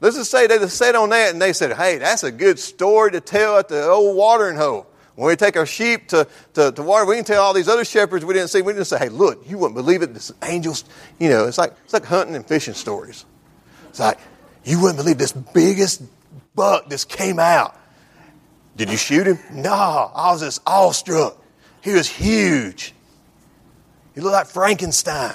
Let's 0.00 0.16
just 0.16 0.30
say 0.30 0.46
they 0.46 0.58
just 0.58 0.76
sat 0.76 0.94
on 0.94 1.08
that 1.10 1.32
and 1.32 1.40
they 1.40 1.54
said, 1.54 1.74
hey, 1.74 1.98
that's 1.98 2.24
a 2.24 2.30
good 2.30 2.58
story 2.58 3.12
to 3.12 3.20
tell 3.20 3.56
at 3.56 3.68
the 3.68 3.84
old 3.84 4.16
watering 4.16 4.56
hole. 4.56 4.86
When 5.16 5.28
we 5.28 5.36
take 5.36 5.56
our 5.56 5.66
sheep 5.66 6.08
to, 6.08 6.28
to, 6.54 6.72
to 6.72 6.82
water, 6.82 7.06
we 7.06 7.16
can 7.16 7.24
tell 7.24 7.42
all 7.42 7.54
these 7.54 7.68
other 7.68 7.86
shepherds 7.86 8.24
we 8.24 8.34
didn't 8.34 8.48
see. 8.48 8.60
We 8.60 8.74
didn't 8.74 8.86
say, 8.86 8.98
hey, 8.98 9.08
look, 9.08 9.48
you 9.48 9.56
wouldn't 9.56 9.74
believe 9.74 10.02
it. 10.02 10.12
This 10.12 10.30
angels, 10.44 10.84
you 11.18 11.30
know, 11.30 11.46
it's 11.46 11.56
like, 11.56 11.72
it's 11.84 11.94
like 11.94 12.04
hunting 12.04 12.36
and 12.36 12.46
fishing 12.46 12.74
stories. 12.74 13.24
It's 13.88 13.98
like, 13.98 14.18
you 14.64 14.80
wouldn't 14.80 14.98
believe 14.98 15.16
this 15.16 15.32
biggest 15.32 16.02
buck 16.54 16.90
just 16.90 17.08
came 17.08 17.38
out. 17.38 17.78
Did 18.76 18.90
you 18.90 18.98
shoot 18.98 19.26
him? 19.26 19.38
No, 19.50 19.72
I 19.72 20.32
was 20.32 20.42
just 20.42 20.60
awestruck. 20.66 21.42
He 21.80 21.94
was 21.94 22.08
huge. 22.08 22.92
He 24.14 24.20
looked 24.20 24.34
like 24.34 24.46
Frankenstein. 24.48 25.34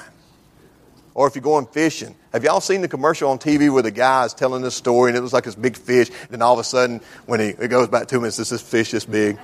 Or 1.14 1.28
if 1.28 1.36
you're 1.36 1.42
going 1.42 1.66
fishing, 1.66 2.16
have 2.34 2.44
y'all 2.44 2.62
seen 2.62 2.82
the 2.82 2.88
commercial 2.88 3.32
on 3.32 3.40
TV 3.40 3.72
where 3.74 3.84
the 3.84 3.92
guy 3.92 4.26
is 4.26 4.34
telling 4.34 4.62
this 4.62 4.76
story 4.76 5.10
and 5.10 5.18
it 5.18 5.22
looks 5.22 5.34
like 5.34 5.44
this 5.44 5.56
big 5.56 5.76
fish, 5.76 6.10
and 6.10 6.30
then 6.30 6.42
all 6.42 6.54
of 6.54 6.60
a 6.60 6.64
sudden, 6.64 7.02
when 7.26 7.40
he 7.40 7.48
it 7.48 7.68
goes 7.68 7.90
back 7.90 8.08
two 8.08 8.20
minutes, 8.20 8.40
it's 8.40 8.52
this 8.52 8.62
fish 8.62 8.92
this 8.92 9.06
big. 9.06 9.38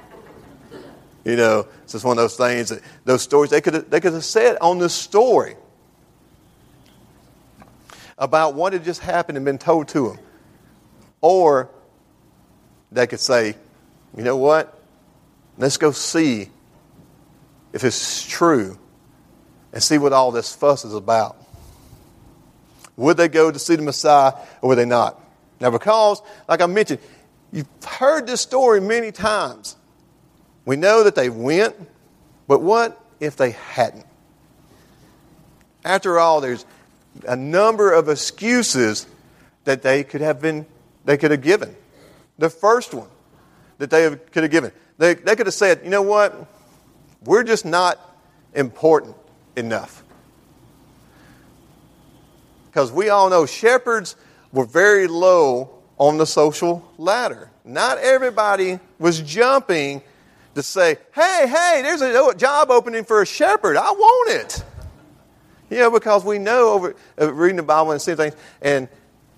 You 1.28 1.36
know, 1.36 1.68
it's 1.84 1.92
just 1.92 2.06
one 2.06 2.18
of 2.18 2.24
those 2.24 2.38
things 2.38 2.70
that 2.70 2.82
those 3.04 3.22
stories 3.22 3.52
they 3.52 3.60
could 3.60 3.74
have, 3.74 3.90
they 3.90 4.00
could 4.00 4.14
have 4.14 4.24
said 4.24 4.58
on 4.62 4.80
this 4.80 4.94
story 4.94 5.58
about 8.18 8.54
what 8.54 8.72
had 8.72 8.86
just 8.86 9.02
happened 9.02 9.36
and 9.36 9.44
been 9.44 9.58
told 9.58 9.90
to 9.90 10.08
them. 10.08 10.20
Or 11.20 11.70
they 12.94 13.08
could 13.08 13.20
say, 13.20 13.56
you 14.16 14.24
know 14.24 14.38
what? 14.38 14.82
Let's 15.58 15.76
go 15.76 15.92
see 15.92 16.50
if 17.74 17.84
it's 17.84 18.26
true 18.26 18.80
and 19.74 19.84
see 19.84 19.98
what 19.98 20.14
all 20.14 20.32
this 20.32 20.56
fuss 20.56 20.86
is 20.86 20.94
about. 20.94 21.36
Would 22.96 23.18
they 23.18 23.28
go 23.28 23.52
to 23.52 23.60
see 23.60 23.76
the 23.76 23.82
Messiah 23.82 24.32
or 24.62 24.70
would 24.70 24.78
they 24.78 24.86
not? 24.86 25.22
Now, 25.60 25.72
because, 25.72 26.22
like 26.48 26.62
I 26.62 26.68
mentioned, 26.68 27.00
you've 27.52 27.68
heard 27.86 28.28
this 28.28 28.40
story 28.40 28.80
many 28.80 29.12
times. 29.12 29.77
We 30.68 30.76
know 30.76 31.06
that 31.06 31.16
they 31.16 31.30
went, 31.30 31.76
but 32.46 32.62
what 32.62 33.02
if 33.22 33.38
they 33.38 33.52
hadn't? 33.52 34.06
After 35.86 36.20
all, 36.20 36.42
there's 36.42 36.66
a 37.26 37.38
number 37.38 37.94
of 37.94 38.10
excuses 38.10 39.08
that 39.64 39.82
they 39.82 40.04
could 40.04 40.20
have 40.20 40.42
been 40.42 40.66
they 41.06 41.16
could 41.16 41.32
have 41.32 41.42
given. 41.42 41.74
The 42.38 42.50
first 42.50 42.94
one 42.94 43.08
that 43.78 43.90
they 43.90 44.10
could 44.10 44.44
have 44.44 44.52
given. 44.52 44.74
They, 44.98 45.14
they 45.14 45.38
could 45.38 45.46
have 45.46 45.54
said, 45.54 45.80
you 45.86 45.90
know 45.90 46.02
what? 46.02 46.36
We're 47.24 47.46
just 47.46 47.64
not 47.64 47.98
important 48.54 49.16
enough. 49.56 50.04
Because 52.66 52.92
we 52.92 53.08
all 53.08 53.30
know 53.30 53.46
shepherds 53.46 54.18
were 54.52 54.66
very 54.66 55.08
low 55.08 55.70
on 55.98 56.18
the 56.18 56.26
social 56.26 56.86
ladder. 56.98 57.50
Not 57.64 58.00
everybody 58.00 58.82
was 59.00 59.22
jumping 59.22 60.02
to 60.58 60.64
say, 60.64 60.98
hey, 61.14 61.46
hey, 61.48 61.82
there's 61.84 62.02
a 62.02 62.34
job 62.36 62.70
opening 62.70 63.04
for 63.04 63.22
a 63.22 63.26
shepherd. 63.26 63.78
I 63.78 63.92
want 63.92 64.32
it. 64.32 64.64
You 65.70 65.78
know, 65.80 65.92
because 65.92 66.26
we 66.26 66.38
know 66.38 66.74
over 66.74 66.96
uh, 67.20 67.34
reading 67.34 67.58
the 67.58 67.64
Bible 67.64 67.92
and 67.92 68.02
seeing 68.02 68.18
things, 68.18 68.36
and, 68.62 68.88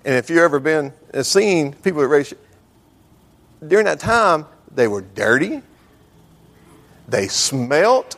and 0.05 0.15
if 0.15 0.29
you've 0.29 0.39
ever 0.39 0.59
been 0.59 0.93
uh, 1.13 1.23
seen 1.23 1.73
people 1.73 2.01
that 2.01 2.07
raise, 2.07 2.33
during 3.67 3.85
that 3.85 3.99
time, 3.99 4.45
they 4.73 4.87
were 4.87 5.01
dirty, 5.01 5.61
they 7.07 7.27
smelt, 7.27 8.15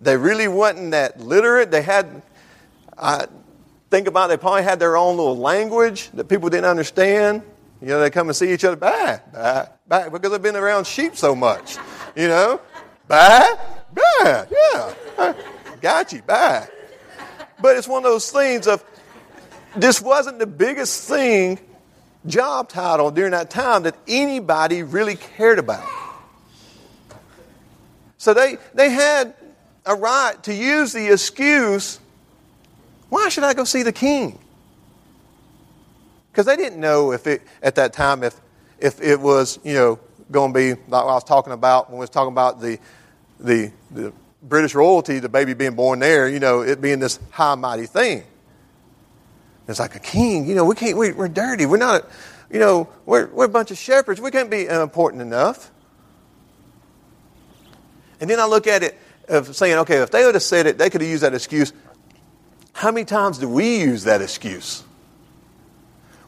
they 0.00 0.16
really 0.16 0.48
wasn't 0.48 0.92
that 0.92 1.20
literate. 1.20 1.70
They 1.70 1.82
had, 1.82 2.22
I 2.96 3.26
think 3.90 4.08
about 4.08 4.26
it, 4.26 4.28
they 4.28 4.36
probably 4.38 4.62
had 4.62 4.80
their 4.80 4.96
own 4.96 5.16
little 5.16 5.36
language 5.36 6.10
that 6.12 6.24
people 6.24 6.48
didn't 6.48 6.66
understand. 6.66 7.42
You 7.80 7.88
know, 7.88 8.00
they 8.00 8.10
come 8.10 8.28
and 8.28 8.36
see 8.36 8.52
each 8.52 8.64
other, 8.64 8.76
bye, 8.76 9.20
bye, 9.32 9.68
bye, 9.86 10.08
because 10.08 10.32
they've 10.32 10.42
been 10.42 10.56
around 10.56 10.86
sheep 10.86 11.16
so 11.16 11.34
much. 11.34 11.76
You 12.16 12.28
know, 12.28 12.60
bye, 13.06 13.56
bye, 13.92 14.46
yeah, 14.50 15.34
got 15.80 16.12
you, 16.12 16.22
bye. 16.22 16.66
But 17.60 17.76
it's 17.76 17.86
one 17.86 18.04
of 18.04 18.10
those 18.10 18.30
things 18.30 18.66
of 18.66 18.84
this 19.76 20.00
wasn't 20.00 20.38
the 20.38 20.46
biggest 20.46 21.08
thing, 21.08 21.58
job 22.26 22.68
title 22.68 23.10
during 23.10 23.32
that 23.32 23.50
time 23.50 23.84
that 23.84 23.96
anybody 24.08 24.82
really 24.82 25.16
cared 25.16 25.58
about. 25.58 25.88
So 28.16 28.34
they, 28.34 28.58
they 28.74 28.90
had 28.90 29.34
a 29.86 29.94
right 29.94 30.42
to 30.42 30.52
use 30.52 30.92
the 30.92 31.12
excuse 31.12 32.00
why 33.08 33.28
should 33.28 33.44
I 33.44 33.54
go 33.54 33.64
see 33.64 33.82
the 33.82 33.92
king? 33.92 34.38
Because 36.38 36.46
they 36.46 36.62
didn't 36.62 36.78
know 36.78 37.10
if 37.10 37.26
it, 37.26 37.42
at 37.64 37.74
that 37.74 37.92
time, 37.92 38.22
if, 38.22 38.40
if 38.78 39.02
it 39.02 39.18
was, 39.18 39.58
you 39.64 39.74
know, 39.74 39.98
going 40.30 40.52
to 40.52 40.56
be 40.56 40.80
like 40.86 41.02
I 41.02 41.06
was 41.06 41.24
talking 41.24 41.52
about 41.52 41.90
when 41.90 41.98
we 41.98 42.02
was 42.02 42.10
talking 42.10 42.30
about 42.30 42.60
the, 42.60 42.78
the, 43.40 43.72
the 43.90 44.12
British 44.44 44.72
royalty, 44.72 45.18
the 45.18 45.28
baby 45.28 45.54
being 45.54 45.74
born 45.74 45.98
there, 45.98 46.28
you 46.28 46.38
know, 46.38 46.60
it 46.60 46.80
being 46.80 47.00
this 47.00 47.18
high 47.32 47.56
mighty 47.56 47.86
thing. 47.86 48.22
It's 49.66 49.80
like 49.80 49.96
a 49.96 49.98
king, 49.98 50.46
you 50.46 50.54
know, 50.54 50.64
we 50.64 50.76
can't, 50.76 50.96
we, 50.96 51.10
are 51.10 51.26
dirty. 51.26 51.66
We're 51.66 51.76
not, 51.76 52.08
you 52.52 52.60
know, 52.60 52.88
we're, 53.04 53.26
we're 53.30 53.46
a 53.46 53.48
bunch 53.48 53.72
of 53.72 53.78
shepherds. 53.78 54.20
We 54.20 54.30
can't 54.30 54.48
be 54.48 54.66
important 54.66 55.22
enough. 55.22 55.72
And 58.20 58.30
then 58.30 58.38
I 58.38 58.46
look 58.46 58.68
at 58.68 58.84
it 58.84 58.96
of 59.26 59.56
saying, 59.56 59.76
okay, 59.78 59.96
if 59.96 60.12
they 60.12 60.24
would 60.24 60.36
have 60.36 60.44
said 60.44 60.68
it, 60.68 60.78
they 60.78 60.88
could 60.88 61.00
have 61.00 61.10
used 61.10 61.24
that 61.24 61.34
excuse. 61.34 61.72
How 62.74 62.92
many 62.92 63.06
times 63.06 63.38
do 63.38 63.48
we 63.48 63.80
use 63.80 64.04
that 64.04 64.22
excuse? 64.22 64.84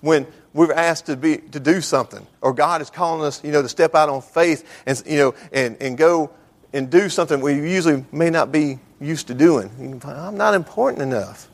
When 0.01 0.27
we're 0.53 0.73
asked 0.73 1.07
to 1.07 1.17
be 1.17 1.39
to 1.39 1.61
do 1.61 1.81
something, 1.81 2.27
or 2.41 2.53
God 2.53 2.81
is 2.81 2.91
calling 2.91 3.25
us, 3.25 3.43
you 3.45 3.53
know, 3.53 3.63
to 3.63 3.69
step 3.69 3.95
out 3.95 4.09
on 4.09 4.23
faith 4.23 4.65
and 4.87 5.03
you 5.07 5.19
know 5.19 5.35
and, 5.53 5.77
and 5.81 5.97
go 5.97 6.31
and 6.73 6.91
do 6.91 7.09
something 7.09 7.41
we 7.41 7.55
usually 7.55 8.05
may 8.13 8.31
not 8.31 8.53
be 8.53 8.79
used 9.01 9.27
to 9.29 9.35
doing. 9.35 10.01
I'm 10.05 10.37
not 10.37 10.55
important 10.55 11.03
enough. 11.03 11.49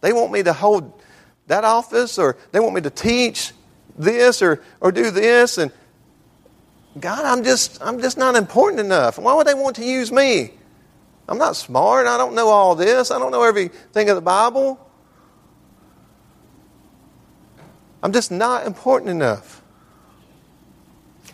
They 0.00 0.12
want 0.12 0.32
me 0.32 0.42
to 0.42 0.52
hold 0.52 0.92
that 1.46 1.64
office, 1.64 2.18
or 2.18 2.36
they 2.52 2.60
want 2.60 2.74
me 2.74 2.80
to 2.82 2.90
teach 2.90 3.52
this 3.96 4.42
or, 4.42 4.62
or 4.80 4.92
do 4.92 5.10
this, 5.10 5.58
and 5.58 5.72
God, 7.00 7.24
I'm 7.24 7.44
just 7.44 7.82
I'm 7.82 8.00
just 8.00 8.18
not 8.18 8.36
important 8.36 8.80
enough. 8.80 9.18
Why 9.18 9.34
would 9.34 9.46
they 9.46 9.54
want 9.54 9.76
to 9.76 9.84
use 9.84 10.10
me? 10.10 10.52
I'm 11.28 11.38
not 11.38 11.56
smart. 11.56 12.06
I 12.06 12.16
don't 12.16 12.34
know 12.34 12.48
all 12.48 12.74
this. 12.74 13.10
I 13.10 13.18
don't 13.18 13.30
know 13.30 13.42
everything 13.42 14.08
of 14.08 14.16
the 14.16 14.22
Bible. 14.22 14.80
I'm 18.02 18.12
just 18.12 18.30
not 18.30 18.66
important 18.66 19.10
enough. 19.10 19.62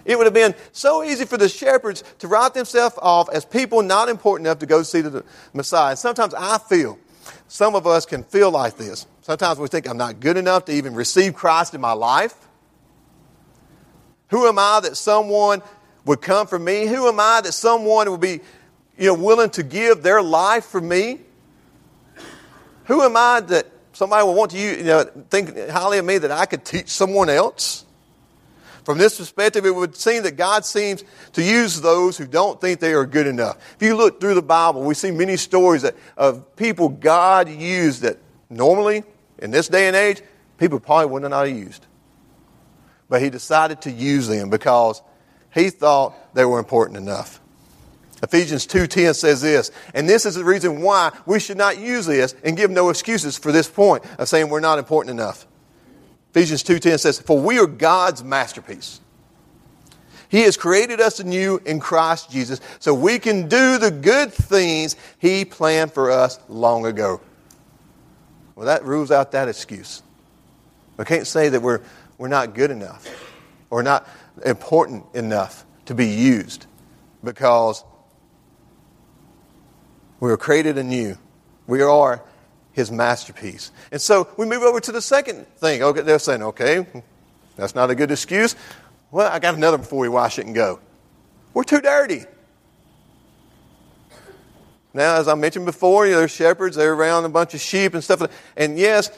It 0.04 0.18
would 0.18 0.26
have 0.26 0.35
been 0.35 0.54
so 0.73 1.02
easy 1.02 1.25
for 1.25 1.37
the 1.37 1.49
shepherds 1.49 2.04
to 2.18 2.28
write 2.28 2.54
themselves 2.54 2.97
off 3.00 3.28
as 3.30 3.44
people 3.44 3.83
not 3.83 4.09
important 4.09 4.47
enough 4.47 4.59
to 4.59 4.66
go 4.66 4.83
see 4.83 5.00
the 5.00 5.25
Messiah. 5.52 5.97
Sometimes 5.97 6.35
I 6.35 6.59
feel, 6.59 6.99
some 7.49 7.75
of 7.75 7.87
us 7.87 8.04
can 8.04 8.23
feel 8.23 8.50
like 8.50 8.76
this. 8.76 9.06
Sometimes 9.23 9.59
we 9.59 9.68
think 9.68 9.88
I'm 9.88 9.97
not 9.97 10.21
good 10.21 10.37
enough 10.37 10.66
to 10.66 10.73
even 10.73 10.94
receive 10.94 11.35
Christ 11.35 11.73
in 11.75 11.80
my 11.80 11.92
life. 11.92 12.35
Who 14.28 14.47
am 14.47 14.59
I 14.59 14.80
that 14.83 14.97
someone 14.97 15.62
would 16.04 16.21
come 16.21 16.47
for 16.47 16.59
me? 16.59 16.87
Who 16.87 17.09
am 17.09 17.18
I 17.18 17.40
that 17.42 17.52
someone 17.52 18.11
would 18.11 18.21
be 18.21 18.40
you 18.99 19.06
know, 19.06 19.14
willing 19.14 19.50
to 19.50 19.62
give 19.62 20.02
their 20.02 20.23
life 20.23 20.66
for 20.66 20.80
me? 20.80 21.21
Who 22.85 23.00
am 23.02 23.16
I 23.16 23.40
that 23.40 23.66
somebody 23.95 24.25
will 24.25 24.35
want 24.35 24.51
to 24.51 24.59
you 24.59 24.83
know, 24.83 25.05
think 25.31 25.57
highly 25.71 25.99
of 25.99 26.05
me 26.05 26.19
that 26.19 26.31
I 26.31 26.47
could 26.47 26.65
teach 26.65 26.89
someone 26.89 27.31
else? 27.31 27.85
From 28.85 28.99
this 28.99 29.17
perspective, 29.17 29.65
it 29.65 29.75
would 29.75 29.97
seem 29.97 30.25
that 30.25 30.37
God 30.37 30.67
seems 30.67 31.05
to 31.33 31.43
use 31.43 31.81
those 31.81 32.19
who 32.19 32.27
don't 32.27 32.61
think 32.61 32.81
they 32.81 32.93
are 32.93 33.07
good 33.07 33.27
enough. 33.27 33.57
If 33.77 33.83
you 33.83 33.97
look 33.97 34.21
through 34.21 34.35
the 34.35 34.43
Bible, 34.43 34.83
we 34.83 34.93
see 34.93 35.11
many 35.11 35.39
stories 35.39 35.83
that, 35.83 35.97
of 36.19 36.55
people 36.57 36.91
God 36.91 37.49
used 37.49 38.03
that 38.03 38.19
normally, 38.51 39.05
in 39.39 39.51
this 39.51 39.69
day 39.69 39.87
and 39.87 39.97
age, 39.97 40.21
people 40.59 40.81
probably 40.81 41.07
would 41.07 41.23
not 41.23 41.47
have 41.47 41.57
used. 41.57 41.87
But 43.09 43.23
He 43.23 43.31
decided 43.31 43.81
to 43.83 43.91
use 43.91 44.29
them 44.29 44.51
because 44.51 45.01
He 45.55 45.71
thought 45.71 46.35
they 46.35 46.45
were 46.45 46.59
important 46.59 46.99
enough. 46.99 47.41
Ephesians 48.25 48.66
2:10 48.66 49.12
says 49.12 49.43
this, 49.43 49.71
and 49.93 50.09
this 50.09 50.25
is 50.25 50.35
the 50.35 50.45
reason 50.45 50.81
why 50.81 51.12
we 51.26 51.38
should 51.38 51.59
not 51.59 51.76
use 51.76 52.07
this 52.07 52.35
and 52.43 52.57
give 52.57 52.71
no 52.71 52.88
excuses 52.88 53.37
for 53.37 53.52
this 53.52 53.69
point 53.69 54.02
of 54.19 54.31
saying 54.31 54.49
we're 54.49 54.61
not 54.61 54.78
important 54.78 55.11
enough. 55.11 55.47
Ephesians 56.31 56.62
2:10 56.62 56.99
says, 56.99 57.19
"For 57.19 57.38
we 57.38 57.59
are 57.59 57.66
God's 57.66 58.25
masterpiece. 58.25 59.00
He 60.31 60.40
has 60.43 60.57
created 60.57 61.02
us 61.02 61.21
anew 61.21 61.61
in 61.66 61.81
Christ 61.81 62.31
Jesus 62.31 62.61
so 62.81 62.95
we 62.95 63.19
can 63.19 63.47
do 63.47 63.76
the 63.76 63.90
good 63.90 64.33
things 64.33 64.97
he 65.19 65.45
planned 65.45 65.93
for 65.93 66.11
us 66.11 66.38
long 66.49 66.87
ago." 66.87 67.21
Well, 68.57 68.66
that 68.66 68.87
rules 68.87 69.11
out 69.11 69.33
that 69.33 69.49
excuse. 69.49 70.02
We 70.97 71.04
can't 71.04 71.26
say 71.26 71.50
that 71.50 71.61
we're, 71.61 71.81
we're 72.16 72.28
not 72.28 72.54
good 72.54 72.71
enough 72.71 73.07
or 73.69 73.83
not 73.83 74.09
important 74.47 75.04
enough 75.12 75.66
to 75.85 75.95
be 75.95 76.07
used 76.07 76.64
because 77.23 77.85
we 80.25 80.31
were 80.31 80.38
created 80.38 80.78
anew. 80.78 81.19
We 81.66 81.83
are 81.83 82.23
his 82.73 82.90
masterpiece. 82.90 83.71
And 83.93 84.00
so 84.00 84.26
we 84.38 84.47
move 84.47 84.62
over 84.62 84.81
to 84.81 84.90
the 84.90 85.02
second 85.02 85.47
thing. 85.59 85.83
Okay, 85.83 86.00
they're 86.00 86.19
saying, 86.19 86.43
okay, 86.43 86.87
that's 87.57 87.75
not 87.75 87.90
a 87.90 87.95
good 87.95 88.11
excuse. 88.11 88.57
Well, 89.11 89.31
I 89.31 89.38
got 89.38 89.54
another 89.54 89.76
before 89.76 89.99
we 89.99 90.09
wash 90.09 90.38
it 90.38 90.47
and 90.47 90.54
go. 90.54 90.81
We're 91.52 91.64
too 91.64 91.83
dirty. 91.83 92.23
Now, 94.95 95.16
as 95.16 95.28
I 95.28 95.35
mentioned 95.35 95.66
before, 95.66 96.07
you 96.07 96.12
know, 96.12 96.21
they're 96.21 96.28
shepherds, 96.28 96.75
they're 96.75 96.95
around 96.95 97.26
a 97.26 97.28
bunch 97.28 97.52
of 97.52 97.61
sheep 97.61 97.93
and 97.93 98.02
stuff. 98.02 98.23
And 98.57 98.78
yes, 98.78 99.11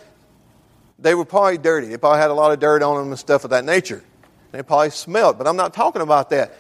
they 0.99 1.15
were 1.15 1.25
probably 1.25 1.59
dirty. 1.59 1.87
They 1.87 1.99
probably 1.99 2.19
had 2.19 2.33
a 2.33 2.35
lot 2.35 2.51
of 2.51 2.59
dirt 2.59 2.83
on 2.83 2.97
them 2.97 3.09
and 3.11 3.19
stuff 3.19 3.45
of 3.45 3.51
that 3.51 3.65
nature. 3.65 4.03
They 4.51 4.61
probably 4.65 4.91
smelled, 4.91 5.39
but 5.39 5.47
I'm 5.47 5.57
not 5.57 5.73
talking 5.73 6.03
about 6.03 6.31
that. 6.31 6.57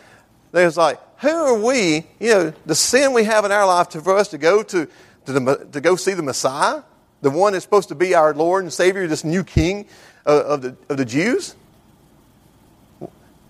They 0.52 0.64
was 0.64 0.76
like, 0.76 1.00
who 1.18 1.28
are 1.28 1.58
we, 1.58 2.06
you 2.20 2.30
know, 2.30 2.52
the 2.64 2.74
sin 2.74 3.12
we 3.12 3.24
have 3.24 3.44
in 3.44 3.52
our 3.52 3.66
life 3.66 3.90
to, 3.90 4.00
for 4.00 4.16
us 4.16 4.28
to 4.28 4.38
go 4.38 4.62
to, 4.62 4.86
to, 5.26 5.32
the, 5.32 5.68
to 5.72 5.80
go 5.80 5.96
see 5.96 6.14
the 6.14 6.22
Messiah, 6.22 6.82
the 7.22 7.30
one 7.30 7.52
that's 7.52 7.64
supposed 7.64 7.88
to 7.88 7.94
be 7.94 8.14
our 8.14 8.34
Lord 8.34 8.64
and 8.64 8.72
Savior, 8.72 9.06
this 9.06 9.24
new 9.24 9.44
King 9.44 9.86
of, 10.24 10.42
of 10.42 10.62
the, 10.62 10.76
of 10.88 10.96
the 10.96 11.04
Jews? 11.04 11.54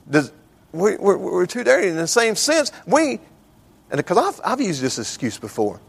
Does, 0.08 0.32
we, 0.72 0.96
we're, 0.96 1.16
we're 1.16 1.46
too 1.46 1.64
dirty. 1.64 1.88
In 1.88 1.96
the 1.96 2.06
same 2.06 2.36
sense, 2.36 2.72
we, 2.86 3.20
and 3.90 3.96
because 3.96 4.18
I've, 4.18 4.40
I've 4.44 4.60
used 4.60 4.80
this 4.80 4.98
excuse 4.98 5.38
before. 5.38 5.80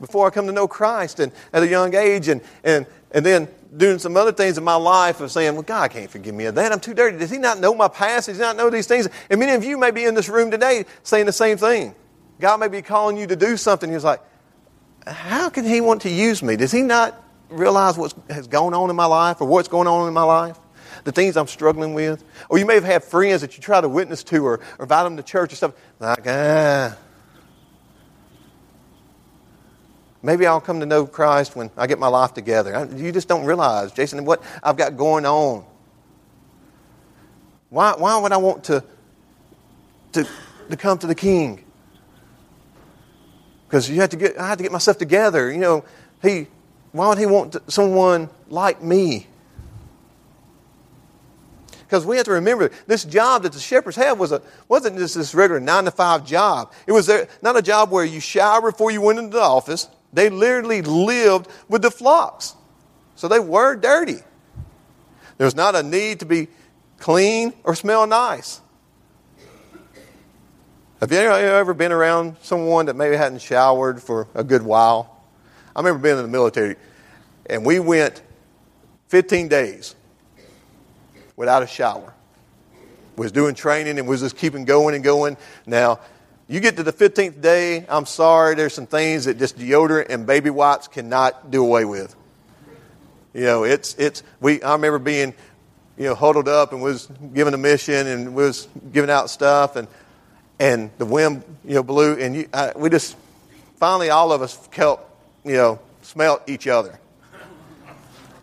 before 0.00 0.26
I 0.26 0.30
come 0.30 0.46
to 0.46 0.52
know 0.52 0.66
Christ 0.66 1.20
and 1.20 1.30
at 1.52 1.62
a 1.62 1.68
young 1.68 1.94
age 1.94 2.28
and, 2.28 2.40
and, 2.64 2.86
and 3.12 3.24
then 3.24 3.48
doing 3.76 3.98
some 3.98 4.16
other 4.16 4.32
things 4.32 4.58
in 4.58 4.64
my 4.64 4.74
life 4.74 5.20
of 5.20 5.30
saying, 5.30 5.54
well, 5.54 5.62
God 5.62 5.90
can't 5.90 6.10
forgive 6.10 6.34
me 6.34 6.46
of 6.46 6.54
that. 6.56 6.72
I'm 6.72 6.80
too 6.80 6.94
dirty. 6.94 7.18
Does 7.18 7.30
he 7.30 7.38
not 7.38 7.60
know 7.60 7.74
my 7.74 7.88
past? 7.88 8.26
Does 8.26 8.36
he 8.36 8.42
not 8.42 8.56
know 8.56 8.70
these 8.70 8.86
things? 8.86 9.08
And 9.28 9.38
many 9.38 9.52
of 9.52 9.64
you 9.64 9.78
may 9.78 9.90
be 9.90 10.04
in 10.04 10.14
this 10.14 10.28
room 10.28 10.50
today 10.50 10.86
saying 11.02 11.26
the 11.26 11.32
same 11.32 11.56
thing. 11.56 11.94
God 12.40 12.58
may 12.58 12.68
be 12.68 12.82
calling 12.82 13.16
you 13.16 13.26
to 13.26 13.36
do 13.36 13.56
something. 13.56 13.90
He's 13.92 14.04
like, 14.04 14.20
how 15.06 15.50
can 15.50 15.64
he 15.64 15.80
want 15.80 16.02
to 16.02 16.10
use 16.10 16.42
me? 16.42 16.56
Does 16.56 16.72
he 16.72 16.82
not 16.82 17.22
realize 17.48 17.96
what 17.96 18.14
has 18.28 18.46
gone 18.46 18.74
on 18.74 18.90
in 18.90 18.96
my 18.96 19.06
life 19.06 19.40
or 19.40 19.46
what's 19.46 19.68
going 19.68 19.88
on 19.88 20.08
in 20.08 20.14
my 20.14 20.22
life? 20.22 20.58
The 21.04 21.12
things 21.12 21.36
I'm 21.36 21.46
struggling 21.46 21.94
with? 21.94 22.24
Or 22.48 22.58
you 22.58 22.66
may 22.66 22.74
have 22.74 22.84
had 22.84 23.04
friends 23.04 23.42
that 23.42 23.56
you 23.56 23.62
try 23.62 23.80
to 23.80 23.88
witness 23.88 24.22
to 24.24 24.44
or, 24.44 24.60
or 24.78 24.82
invite 24.82 25.04
them 25.04 25.16
to 25.16 25.22
church 25.22 25.50
and 25.50 25.56
stuff. 25.56 25.72
Like, 25.98 26.26
ah, 26.26 26.96
Maybe 30.22 30.46
I'll 30.46 30.60
come 30.60 30.80
to 30.80 30.86
know 30.86 31.06
Christ 31.06 31.56
when 31.56 31.70
I 31.76 31.86
get 31.86 31.98
my 31.98 32.08
life 32.08 32.34
together. 32.34 32.88
You 32.94 33.10
just 33.10 33.26
don't 33.26 33.44
realize, 33.44 33.92
Jason, 33.92 34.24
what 34.24 34.42
I've 34.62 34.76
got 34.76 34.96
going 34.96 35.24
on. 35.24 35.64
Why, 37.70 37.94
why 37.96 38.18
would 38.18 38.32
I 38.32 38.36
want 38.36 38.64
to, 38.64 38.84
to, 40.12 40.26
to 40.68 40.76
come 40.76 40.98
to 40.98 41.06
the 41.06 41.14
King? 41.14 41.64
Because 43.66 43.88
you 43.88 44.00
have 44.00 44.10
to 44.10 44.16
get, 44.16 44.38
I 44.38 44.48
had 44.48 44.58
to 44.58 44.62
get 44.62 44.72
myself 44.72 44.98
together. 44.98 45.50
You 45.50 45.58
know, 45.58 45.84
he, 46.20 46.48
why 46.92 47.08
would 47.08 47.18
he 47.18 47.26
want 47.26 47.52
to, 47.52 47.62
someone 47.68 48.28
like 48.48 48.82
me? 48.82 49.26
Because 51.78 52.04
we 52.04 52.16
have 52.16 52.26
to 52.26 52.32
remember 52.32 52.70
this 52.86 53.04
job 53.04 53.44
that 53.44 53.52
the 53.52 53.58
shepherds 53.58 53.96
had 53.96 54.18
was 54.18 54.32
a, 54.32 54.42
wasn't 54.68 54.98
just 54.98 55.14
this 55.14 55.34
regular 55.34 55.60
nine 55.60 55.84
to 55.84 55.90
five 55.90 56.26
job. 56.26 56.72
It 56.86 56.92
was 56.92 57.10
not 57.42 57.56
a 57.56 57.62
job 57.62 57.90
where 57.90 58.04
you 58.04 58.20
shower 58.20 58.70
before 58.70 58.90
you 58.90 59.00
went 59.00 59.18
into 59.18 59.36
the 59.36 59.42
office. 59.42 59.88
They 60.12 60.28
literally 60.28 60.82
lived 60.82 61.48
with 61.68 61.82
the 61.82 61.90
flocks. 61.90 62.54
So 63.16 63.28
they 63.28 63.38
were 63.38 63.76
dirty. 63.76 64.18
There's 65.38 65.54
not 65.54 65.74
a 65.74 65.82
need 65.82 66.20
to 66.20 66.26
be 66.26 66.48
clean 66.98 67.52
or 67.64 67.74
smell 67.74 68.06
nice. 68.06 68.60
Have 71.00 71.12
you 71.12 71.18
ever 71.18 71.72
been 71.72 71.92
around 71.92 72.36
someone 72.42 72.86
that 72.86 72.94
maybe 72.94 73.16
hadn't 73.16 73.40
showered 73.40 74.02
for 74.02 74.28
a 74.34 74.44
good 74.44 74.62
while? 74.62 75.22
I 75.74 75.80
remember 75.80 76.00
being 76.02 76.16
in 76.16 76.22
the 76.22 76.28
military, 76.28 76.76
and 77.46 77.64
we 77.64 77.78
went 77.78 78.20
15 79.08 79.48
days 79.48 79.94
without 81.36 81.62
a 81.62 81.66
shower. 81.66 82.12
Was 83.16 83.32
doing 83.32 83.54
training 83.54 83.98
and 83.98 84.06
was 84.06 84.20
just 84.20 84.36
keeping 84.36 84.64
going 84.64 84.94
and 84.94 85.02
going. 85.02 85.36
Now, 85.66 86.00
you 86.50 86.58
get 86.58 86.76
to 86.78 86.82
the 86.82 86.92
15th 86.92 87.40
day, 87.40 87.86
I'm 87.88 88.06
sorry, 88.06 88.56
there's 88.56 88.74
some 88.74 88.88
things 88.88 89.26
that 89.26 89.38
just 89.38 89.56
deodorant 89.56 90.06
and 90.10 90.26
baby 90.26 90.50
wipes 90.50 90.88
cannot 90.88 91.52
do 91.52 91.62
away 91.62 91.84
with. 91.84 92.16
You 93.32 93.44
know, 93.44 93.62
it's, 93.62 93.94
it's, 93.94 94.24
we, 94.40 94.60
I 94.60 94.72
remember 94.72 94.98
being, 94.98 95.32
you 95.96 96.06
know, 96.06 96.16
huddled 96.16 96.48
up 96.48 96.72
and 96.72 96.82
was 96.82 97.06
given 97.32 97.54
a 97.54 97.56
mission 97.56 98.08
and 98.08 98.34
was 98.34 98.66
giving 98.92 99.10
out 99.10 99.30
stuff 99.30 99.76
and, 99.76 99.86
and 100.58 100.90
the 100.98 101.06
wind, 101.06 101.44
you 101.64 101.76
know, 101.76 101.84
blew 101.84 102.14
and 102.14 102.34
you, 102.34 102.48
I, 102.52 102.72
we 102.74 102.90
just, 102.90 103.16
finally 103.76 104.10
all 104.10 104.32
of 104.32 104.42
us 104.42 104.56
felt, 104.72 105.00
you 105.44 105.52
know, 105.52 105.78
smelled 106.02 106.40
each 106.48 106.66
other. 106.66 106.98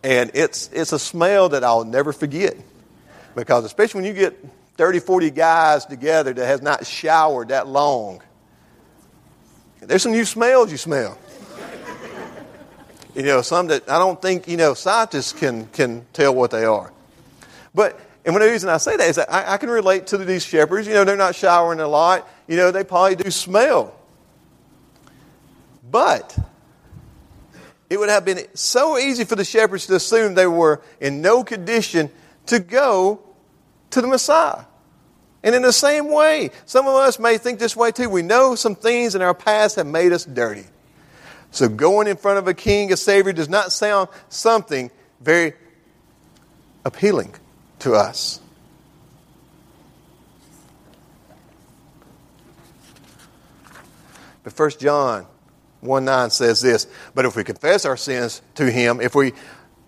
And 0.02 0.32
it's, 0.34 0.70
it's 0.72 0.94
a 0.94 1.00
smell 1.00 1.50
that 1.50 1.66
I'll 1.66 1.84
never 1.84 2.14
forget 2.14 2.56
because 3.36 3.66
especially 3.66 4.02
when 4.02 4.06
you 4.06 4.14
get 4.14 4.46
30, 4.78 5.00
40 5.00 5.32
guys 5.32 5.86
together 5.86 6.34
that 6.34 6.46
has 6.46 6.62
not 6.62 6.86
showered 6.86 7.50
that 7.50 7.68
long. 7.68 8.22
There's 9.82 10.04
some 10.04 10.12
new 10.12 10.26
smells 10.26 10.72
you 10.72 10.78
smell. 10.78 11.18
you 13.16 13.24
know, 13.24 13.42
some 13.42 13.68
that 13.68 13.90
I 13.90 13.98
don't 13.98 14.22
think, 14.22 14.48
you 14.48 14.58
know, 14.58 14.76
scientists 14.76 15.34
can, 15.34 15.66
can 15.68 16.06
tell 16.14 16.34
what 16.34 16.52
they 16.52 16.64
are. 16.64 16.94
But, 17.74 18.00
and 18.24 18.34
one 18.34 18.42
of 18.42 18.48
the 18.48 18.52
reasons 18.52 18.70
I 18.70 18.78
say 18.78 18.98
that 18.98 19.10
is 19.10 19.16
that 19.16 19.32
I, 19.34 19.54
I 19.54 19.58
can 19.58 19.70
relate 19.70 20.08
to 20.08 20.18
these 20.18 20.46
shepherds. 20.46 20.88
You 20.88 20.94
know, 20.94 21.04
they're 21.04 21.16
not 21.16 21.36
showering 21.36 21.80
a 21.80 21.88
lot. 21.88 22.28
You 22.48 22.58
know, 22.58 22.72
they 22.72 22.84
probably 22.84 23.16
do 23.16 23.32
smell. 23.32 23.96
But, 25.90 26.38
it 27.90 27.98
would 27.98 28.10
have 28.10 28.26
been 28.26 28.40
so 28.54 28.98
easy 28.98 29.24
for 29.24 29.36
the 29.36 29.46
shepherds 29.46 29.88
to 29.88 29.96
assume 29.96 30.36
they 30.36 30.48
were 30.48 30.82
in 31.00 31.22
no 31.22 31.44
condition 31.44 32.12
to 32.48 32.60
go 32.60 33.22
to 33.92 34.02
the 34.02 34.08
Messiah. 34.08 34.66
And 35.44 35.56
in 35.56 35.62
the 35.62 35.74
same 35.74 36.12
way, 36.12 36.52
some 36.66 36.88
of 36.88 36.96
us 36.96 37.20
may 37.20 37.38
think 37.38 37.60
this 37.60 37.76
way 37.76 37.92
too. 37.92 38.10
We 38.10 38.22
know 38.22 38.56
some 38.56 38.76
things 38.76 39.16
in 39.16 39.22
our 39.22 39.34
past 39.34 39.76
have 39.76 39.88
made 39.88 40.12
us 40.12 40.26
dirty. 40.26 40.66
So 41.52 41.70
going 41.70 42.08
in 42.08 42.18
front 42.18 42.40
of 42.40 42.48
a 42.48 42.54
king, 42.54 42.92
a 42.92 42.98
savior, 42.98 43.34
does 43.34 43.50
not 43.50 43.72
sound 43.72 44.10
something 44.30 44.92
very 45.22 45.54
appealing 46.84 47.36
to 47.80 47.94
us. 47.94 48.42
But 54.44 54.58
1 54.58 54.70
John 54.80 55.26
1 55.82 56.06
9 56.06 56.30
says 56.30 56.62
this 56.62 56.88
But 57.14 57.26
if 57.26 57.36
we 57.36 57.44
confess 57.44 57.86
our 57.86 57.98
sins 57.98 58.42
to 58.56 58.70
him, 58.70 59.02
if 59.02 59.14
we 59.14 59.34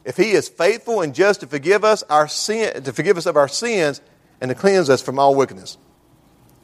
if 0.06 0.18
he 0.18 0.32
is 0.32 0.50
faithful 0.50 1.02
and 1.02 1.14
just 1.14 1.42
to 1.42 1.48
forgive 1.48 1.84
us 1.84 2.04
our 2.04 2.28
sin, 2.28 2.84
to 2.84 2.94
forgive 2.94 3.18
us 3.18 3.26
of 3.26 3.38
our 3.38 3.48
sins 3.48 4.02
and 4.42 4.50
to 4.50 4.56
cleanse 4.56 4.90
us 4.90 5.02
from 5.02 5.20
all 5.20 5.36
wickedness. 5.36 5.78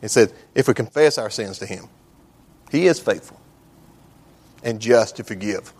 He 0.01 0.07
said, 0.07 0.33
if 0.53 0.67
we 0.67 0.73
confess 0.73 1.17
our 1.17 1.29
sins 1.29 1.59
to 1.59 1.65
him, 1.65 1.89
he 2.71 2.87
is 2.87 2.99
faithful 2.99 3.39
and 4.63 4.79
just 4.79 5.17
to 5.17 5.23
forgive 5.23 5.73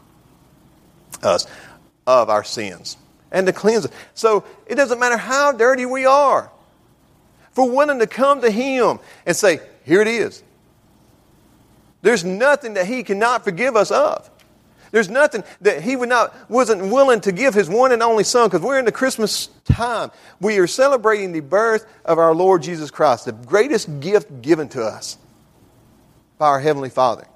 us 1.24 1.48
of 2.06 2.30
our 2.30 2.44
sins 2.44 2.98
and 3.32 3.48
to 3.48 3.54
cleanse 3.54 3.86
us. 3.86 3.92
So 4.14 4.44
it 4.68 4.76
doesn't 4.76 5.00
matter 5.00 5.18
how 5.18 5.52
dirty 5.52 5.86
we 5.86 6.06
are. 6.06 6.52
For 7.52 7.70
willing 7.70 8.00
to 8.00 8.08
come 8.08 8.42
to 8.42 8.52
him 8.52 9.00
and 9.26 9.36
say, 9.36 9.60
here 9.86 10.02
it 10.02 10.08
is. 10.08 10.44
There's 12.02 12.24
nothing 12.24 12.74
that 12.76 12.86
he 12.86 13.02
cannot 13.02 13.44
forgive 13.44 13.76
us 13.76 13.92
of. 13.92 14.30
There's 14.96 15.10
nothing 15.10 15.44
that 15.60 15.82
he 15.84 15.98
would 15.98 16.08
not, 16.08 16.34
wasn't 16.50 16.90
willing 16.90 17.20
to 17.20 17.34
give 17.34 17.54
his 17.54 17.68
one 17.68 17.92
and 17.92 18.02
only 18.02 18.24
son 18.24 18.48
because 18.48 18.62
we're 18.62 18.80
in 18.80 18.86
the 18.86 18.94
Christmas 18.94 19.48
time. 19.66 20.10
We 20.40 20.58
are 20.60 20.68
celebrating 20.68 21.34
the 21.34 21.42
birth 21.42 21.86
of 22.06 22.18
our 22.18 22.34
Lord 22.34 22.64
Jesus 22.64 22.92
Christ, 22.92 23.26
the 23.26 23.34
greatest 23.34 24.00
gift 24.00 24.42
given 24.42 24.70
to 24.70 24.82
us 24.82 25.18
by 26.38 26.48
our 26.48 26.62
Heavenly 26.62 26.88
Father. 26.88 27.28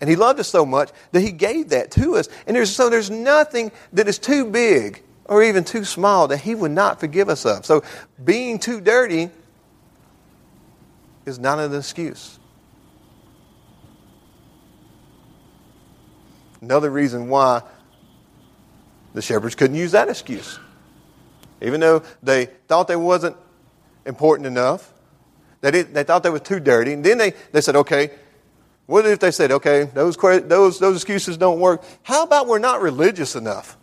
And 0.00 0.10
he 0.10 0.16
loved 0.16 0.40
us 0.40 0.48
so 0.48 0.66
much 0.66 0.90
that 1.12 1.20
he 1.20 1.30
gave 1.30 1.68
that 1.68 1.92
to 1.92 2.16
us. 2.16 2.28
And 2.48 2.56
there's, 2.56 2.74
so 2.74 2.90
there's 2.90 3.10
nothing 3.10 3.70
that 3.92 4.08
is 4.08 4.18
too 4.18 4.50
big 4.50 5.04
or 5.26 5.40
even 5.40 5.62
too 5.62 5.84
small 5.84 6.26
that 6.26 6.38
he 6.38 6.56
would 6.56 6.72
not 6.72 6.98
forgive 6.98 7.28
us 7.28 7.46
of. 7.46 7.64
So 7.64 7.84
being 8.24 8.58
too 8.58 8.80
dirty 8.80 9.30
is 11.26 11.38
not 11.38 11.60
an 11.60 11.72
excuse. 11.76 12.40
Another 16.64 16.90
reason 16.90 17.28
why 17.28 17.60
the 19.12 19.20
shepherds 19.20 19.54
couldn't 19.54 19.76
use 19.76 19.92
that 19.92 20.08
excuse. 20.08 20.58
Even 21.60 21.80
though 21.80 22.02
they 22.22 22.46
thought 22.68 22.88
they 22.88 22.96
wasn't 22.96 23.36
important 24.06 24.46
enough, 24.46 24.90
they, 25.60 25.70
didn't, 25.70 25.92
they 25.92 26.04
thought 26.04 26.22
they 26.22 26.30
were 26.30 26.38
too 26.38 26.60
dirty. 26.60 26.94
And 26.94 27.04
then 27.04 27.18
they, 27.18 27.34
they 27.52 27.60
said, 27.60 27.76
okay, 27.76 28.10
what 28.86 29.04
if 29.04 29.18
they 29.18 29.30
said, 29.30 29.52
okay, 29.52 29.84
those, 29.84 30.16
those, 30.16 30.78
those 30.78 30.96
excuses 30.96 31.36
don't 31.36 31.60
work? 31.60 31.84
How 32.02 32.22
about 32.22 32.46
we're 32.46 32.58
not 32.58 32.80
religious 32.80 33.36
enough? 33.36 33.76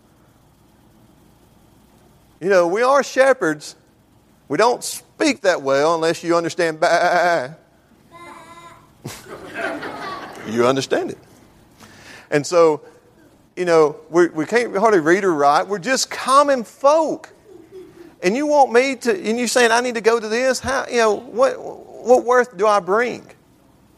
You 2.39 2.49
know, 2.49 2.67
we 2.67 2.81
are 2.81 3.03
shepherds. 3.03 3.75
We 4.47 4.57
don't 4.57 4.83
speak 4.83 5.41
that 5.41 5.61
well 5.61 5.93
unless 5.93 6.23
you 6.23 6.35
understand. 6.35 6.79
Bah. 6.79 7.49
you 10.49 10.65
understand 10.65 11.11
it. 11.11 11.19
And 12.31 12.47
so, 12.47 12.81
you 13.55 13.65
know, 13.65 13.97
we 14.09 14.45
can 14.45 14.73
not 14.73 14.79
hardly 14.79 15.01
read 15.01 15.23
or 15.23 15.33
write. 15.33 15.67
We're 15.67 15.79
just 15.79 16.09
common 16.09 16.63
folk. 16.63 17.31
And 18.23 18.35
you 18.35 18.47
want 18.47 18.71
me 18.71 18.95
to, 18.95 19.11
and 19.11 19.37
you're 19.37 19.47
saying 19.47 19.71
I 19.71 19.81
need 19.81 19.95
to 19.95 20.01
go 20.01 20.19
to 20.19 20.27
this? 20.27 20.59
How, 20.59 20.85
you 20.87 20.97
know, 20.97 21.15
what, 21.15 21.59
what 21.59 22.23
worth 22.23 22.55
do 22.55 22.65
I 22.65 22.79
bring 22.79 23.27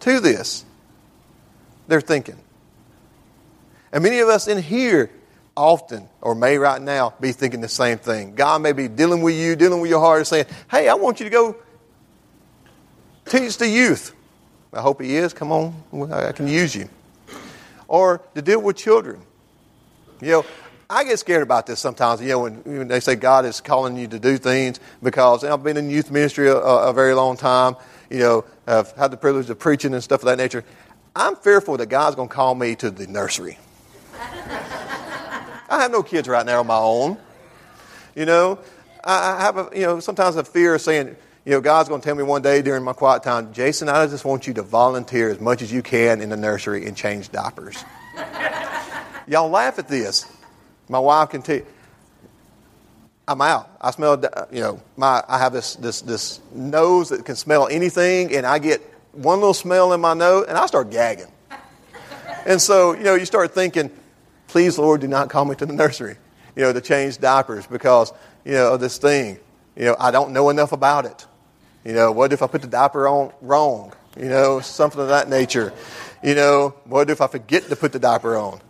to 0.01 0.19
this? 0.19 0.65
They're 1.87 2.01
thinking. 2.01 2.37
And 3.91 4.03
many 4.03 4.19
of 4.19 4.29
us 4.29 4.47
in 4.47 4.61
here 4.61 5.11
often, 5.55 6.09
or 6.21 6.33
may 6.33 6.57
right 6.57 6.81
now, 6.81 7.13
be 7.21 7.31
thinking 7.31 7.61
the 7.61 7.67
same 7.67 7.99
thing. 7.99 8.33
God 8.33 8.61
may 8.61 8.71
be 8.71 8.87
dealing 8.87 9.21
with 9.21 9.35
you, 9.35 9.55
dealing 9.55 9.81
with 9.81 9.91
your 9.91 9.99
heart, 9.99 10.25
saying, 10.25 10.45
Hey, 10.71 10.89
I 10.89 10.95
want 10.95 11.19
you 11.19 11.25
to 11.25 11.29
go 11.29 11.55
teach 13.25 13.57
the 13.57 13.67
youth. 13.67 14.15
I 14.71 14.81
hope 14.81 15.01
He 15.01 15.15
is. 15.15 15.33
Come 15.33 15.51
on, 15.51 16.11
I 16.11 16.31
can 16.31 16.47
use 16.47 16.73
you 16.73 16.89
or 17.87 18.21
to 18.35 18.41
deal 18.41 18.61
with 18.61 18.77
children. 18.77 19.21
You 20.21 20.31
know, 20.31 20.45
I 20.89 21.03
get 21.03 21.17
scared 21.19 21.43
about 21.43 21.65
this 21.65 21.79
sometimes, 21.79 22.21
you 22.21 22.29
know, 22.29 22.39
when, 22.39 22.55
when 22.63 22.87
they 22.87 22.99
say 22.99 23.15
God 23.15 23.45
is 23.45 23.61
calling 23.61 23.97
you 23.97 24.07
to 24.07 24.19
do 24.19 24.37
things 24.37 24.79
because 25.01 25.43
I've 25.43 25.63
been 25.63 25.77
in 25.77 25.89
youth 25.89 26.11
ministry 26.11 26.49
a, 26.49 26.55
a 26.55 26.93
very 26.93 27.13
long 27.13 27.35
time, 27.35 27.75
you 28.09 28.19
know, 28.19 28.45
I've 28.67 28.91
had 28.91 29.11
the 29.11 29.17
privilege 29.17 29.49
of 29.49 29.57
preaching 29.59 29.93
and 29.93 30.03
stuff 30.03 30.21
of 30.21 30.27
that 30.27 30.37
nature. 30.37 30.63
I'm 31.15 31.35
fearful 31.35 31.77
that 31.77 31.87
God's 31.87 32.15
going 32.15 32.29
to 32.29 32.33
call 32.33 32.55
me 32.55 32.75
to 32.75 32.91
the 32.91 33.07
nursery. 33.07 33.57
I 34.13 35.81
have 35.81 35.91
no 35.91 36.03
kids 36.03 36.27
right 36.27 36.45
now 36.45 36.59
on 36.59 36.67
my 36.67 36.77
own. 36.77 37.17
You 38.15 38.25
know, 38.25 38.59
I 39.03 39.41
have 39.41 39.57
a, 39.57 39.69
you 39.73 39.81
know, 39.81 39.99
sometimes 39.99 40.35
a 40.35 40.43
fear 40.43 40.75
of 40.75 40.81
saying, 40.81 41.15
you 41.45 41.51
know, 41.51 41.61
God's 41.61 41.89
going 41.89 41.99
to 41.99 42.05
tell 42.05 42.15
me 42.15 42.23
one 42.23 42.41
day 42.41 42.61
during 42.61 42.83
my 42.83 42.93
quiet 42.93 43.23
time, 43.23 43.51
Jason, 43.51 43.89
I 43.89 44.07
just 44.07 44.23
want 44.23 44.47
you 44.47 44.53
to 44.55 44.63
volunteer 44.63 45.29
as 45.29 45.41
much 45.41 45.61
as 45.61 45.71
you 45.71 45.81
can 45.81 46.21
in 46.21 46.29
the 46.29 46.37
nursery 46.37 46.85
and 46.85 46.95
change 46.95 47.31
diapers. 47.31 47.83
Y'all 49.27 49.49
laugh 49.49 49.77
at 49.77 49.89
this. 49.89 50.25
My 50.87 50.99
wife 50.99 51.29
can 51.29 51.41
tell 51.41 51.57
you, 51.57 51.65
I'm 53.27 53.41
out. 53.41 53.69
I 53.79 53.91
smell, 53.91 54.21
you 54.51 54.61
know, 54.61 54.81
my, 54.95 55.23
I 55.27 55.37
have 55.37 55.53
this, 55.53 55.75
this, 55.75 56.01
this 56.01 56.39
nose 56.53 57.09
that 57.09 57.25
can 57.25 57.35
smell 57.35 57.67
anything, 57.67 58.35
and 58.35 58.45
I 58.45 58.59
get 58.59 58.81
one 59.11 59.39
little 59.39 59.53
smell 59.53 59.93
in 59.93 60.01
my 60.01 60.13
nose, 60.13 60.45
and 60.47 60.57
I 60.57 60.65
start 60.65 60.91
gagging. 60.91 61.31
And 62.45 62.61
so, 62.61 62.93
you 62.93 63.03
know, 63.03 63.15
you 63.15 63.25
start 63.25 63.53
thinking, 63.53 63.89
please, 64.47 64.77
Lord, 64.77 65.01
do 65.01 65.07
not 65.07 65.29
call 65.29 65.45
me 65.45 65.55
to 65.55 65.65
the 65.65 65.73
nursery, 65.73 66.15
you 66.55 66.63
know, 66.63 66.73
to 66.73 66.81
change 66.81 67.17
diapers 67.19 67.65
because, 67.67 68.11
you 68.43 68.53
know, 68.53 68.73
of 68.73 68.81
this 68.81 68.97
thing. 68.97 69.39
You 69.75 69.85
know, 69.85 69.95
I 69.99 70.11
don't 70.11 70.33
know 70.33 70.49
enough 70.49 70.71
about 70.71 71.05
it. 71.05 71.25
You 71.85 71.93
know, 71.93 72.11
what 72.11 72.31
if 72.31 72.41
I 72.41 72.47
put 72.47 72.61
the 72.61 72.67
diaper 72.67 73.07
on 73.07 73.33
wrong? 73.41 73.93
You 74.17 74.29
know, 74.29 74.59
something 74.59 75.01
of 75.01 75.09
that 75.09 75.27
nature. 75.27 75.73
You 76.23 76.35
know, 76.35 76.75
what 76.85 77.09
if 77.09 77.19
I 77.19 77.27
forget 77.27 77.63
to 77.69 77.75
put 77.75 77.91
the 77.91 77.99
diaper 77.99 78.37
on? 78.37 78.61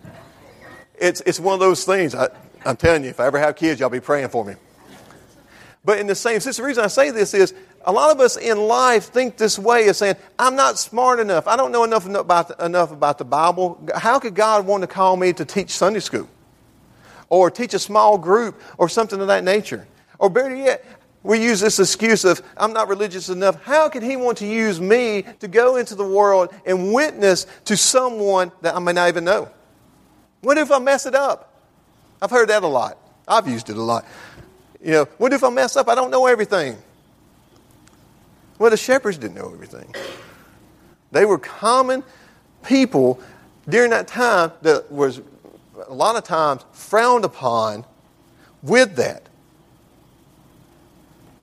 It's, 0.96 1.22
it's 1.22 1.40
one 1.40 1.54
of 1.54 1.60
those 1.60 1.86
things. 1.86 2.16
I, 2.16 2.30
I'm 2.66 2.78
telling 2.78 3.04
you, 3.04 3.10
if 3.10 3.20
I 3.20 3.28
ever 3.28 3.40
have 3.40 3.56
kids, 3.56 3.80
y'all 3.80 3.90
be 3.90 4.00
praying 4.00 4.30
for 4.30 4.44
me. 4.44 4.56
But 5.86 6.00
in 6.00 6.08
the 6.08 6.16
same 6.16 6.40
sense, 6.40 6.58
the 6.58 6.64
reason 6.64 6.84
I 6.84 6.88
say 6.88 7.12
this 7.12 7.34
is 7.34 7.54
a 7.86 7.92
lot 7.92 8.12
of 8.12 8.22
us 8.22 8.38
in 8.38 8.58
life 8.58 9.06
think 9.06 9.36
this 9.36 9.60
way 9.60 9.90
of 9.90 9.98
saying, 9.98 10.16
I'm 10.40 10.56
not 10.56 10.80
smart 10.80 11.20
enough. 11.20 11.46
I 11.46 11.58
don't 11.58 11.74
know 11.74 11.84
enough 11.84 12.08
about 12.08 12.48
the, 12.48 12.66
enough 12.66 12.92
about 12.92 13.18
the 13.18 13.26
Bible. 13.26 13.86
How 13.94 14.18
could 14.20 14.34
God 14.34 14.66
want 14.66 14.82
to 14.82 14.88
call 14.88 15.18
me 15.18 15.34
to 15.34 15.44
teach 15.44 15.72
Sunday 15.72 16.00
school? 16.00 16.30
Or 17.30 17.52
teach 17.52 17.74
a 17.74 17.80
small 17.80 18.18
group 18.18 18.62
or 18.78 18.88
something 18.88 19.20
of 19.20 19.28
that 19.28 19.44
nature? 19.44 19.86
Or 20.20 20.30
better 20.30 20.56
yet, 20.56 20.86
we 21.24 21.42
use 21.42 21.62
this 21.62 21.80
excuse 21.80 22.26
of, 22.26 22.42
I'm 22.58 22.74
not 22.74 22.90
religious 22.90 23.30
enough. 23.30 23.64
How 23.64 23.88
could 23.88 24.04
He 24.04 24.18
want 24.18 24.40
to 24.40 24.46
use 24.46 24.80
me 24.82 25.24
to 25.40 25.48
go 25.48 25.78
into 25.78 25.96
the 25.96 26.06
world 26.06 26.54
and 26.66 26.94
witness 26.94 27.48
to 27.66 27.78
someone 27.78 28.52
that 28.62 28.76
I 28.76 28.80
may 28.80 28.92
not 28.92 29.08
even 29.08 29.24
know? 29.24 29.50
What 30.42 30.58
if 30.58 30.70
I 30.72 30.80
mess 30.80 31.06
it 31.06 31.16
up? 31.16 31.54
I've 32.22 32.30
heard 32.30 32.50
that 32.50 32.64
a 32.64 32.68
lot. 32.68 32.98
I've 33.28 33.48
used 33.48 33.70
it 33.70 33.78
a 33.78 33.82
lot. 33.82 34.06
You 34.84 34.92
know, 34.92 35.06
what 35.18 35.32
if 35.32 35.44
I 35.44 35.50
mess 35.50 35.78
up? 35.78 35.88
I 35.88 35.96
don't 35.96 36.12
know 36.12 36.26
everything. 36.26 36.78
Well, 38.60 38.70
the 38.70 38.78
shepherds 38.78 39.18
didn't 39.18 39.36
know 39.36 39.52
everything. 39.54 39.94
They 41.12 41.26
were 41.26 41.38
common 41.38 42.04
people 42.64 43.22
during 43.68 43.92
that 43.92 44.08
time 44.08 44.52
that 44.62 44.92
was 44.92 45.22
a 45.88 45.94
lot 45.94 46.18
of 46.18 46.24
times 46.24 46.66
frowned 46.74 47.24
upon 47.24 47.86
with 48.62 48.96
that. 48.98 49.30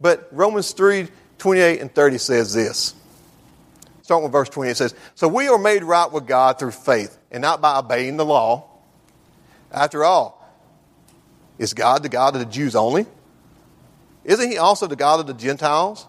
But 0.00 0.28
Romans 0.32 0.72
3 0.72 1.08
28 1.38 1.80
and 1.80 1.94
30 1.94 2.18
says 2.18 2.52
this. 2.54 2.94
Starting 4.02 4.24
with 4.24 4.32
verse 4.32 4.48
20, 4.48 4.70
it 4.70 4.76
says, 4.76 4.94
So 5.14 5.28
we 5.28 5.48
are 5.48 5.58
made 5.58 5.82
right 5.82 6.10
with 6.10 6.26
God 6.26 6.58
through 6.58 6.72
faith, 6.72 7.16
and 7.30 7.40
not 7.40 7.60
by 7.60 7.78
obeying 7.78 8.16
the 8.16 8.24
law. 8.24 8.68
After 9.72 10.04
all, 10.04 10.36
is 11.58 11.74
God 11.74 12.02
the 12.02 12.08
God 12.08 12.34
of 12.34 12.40
the 12.40 12.46
Jews 12.46 12.74
only? 12.74 13.06
Isn't 14.24 14.50
He 14.50 14.58
also 14.58 14.86
the 14.86 14.96
God 14.96 15.20
of 15.20 15.26
the 15.26 15.34
Gentiles? 15.34 16.06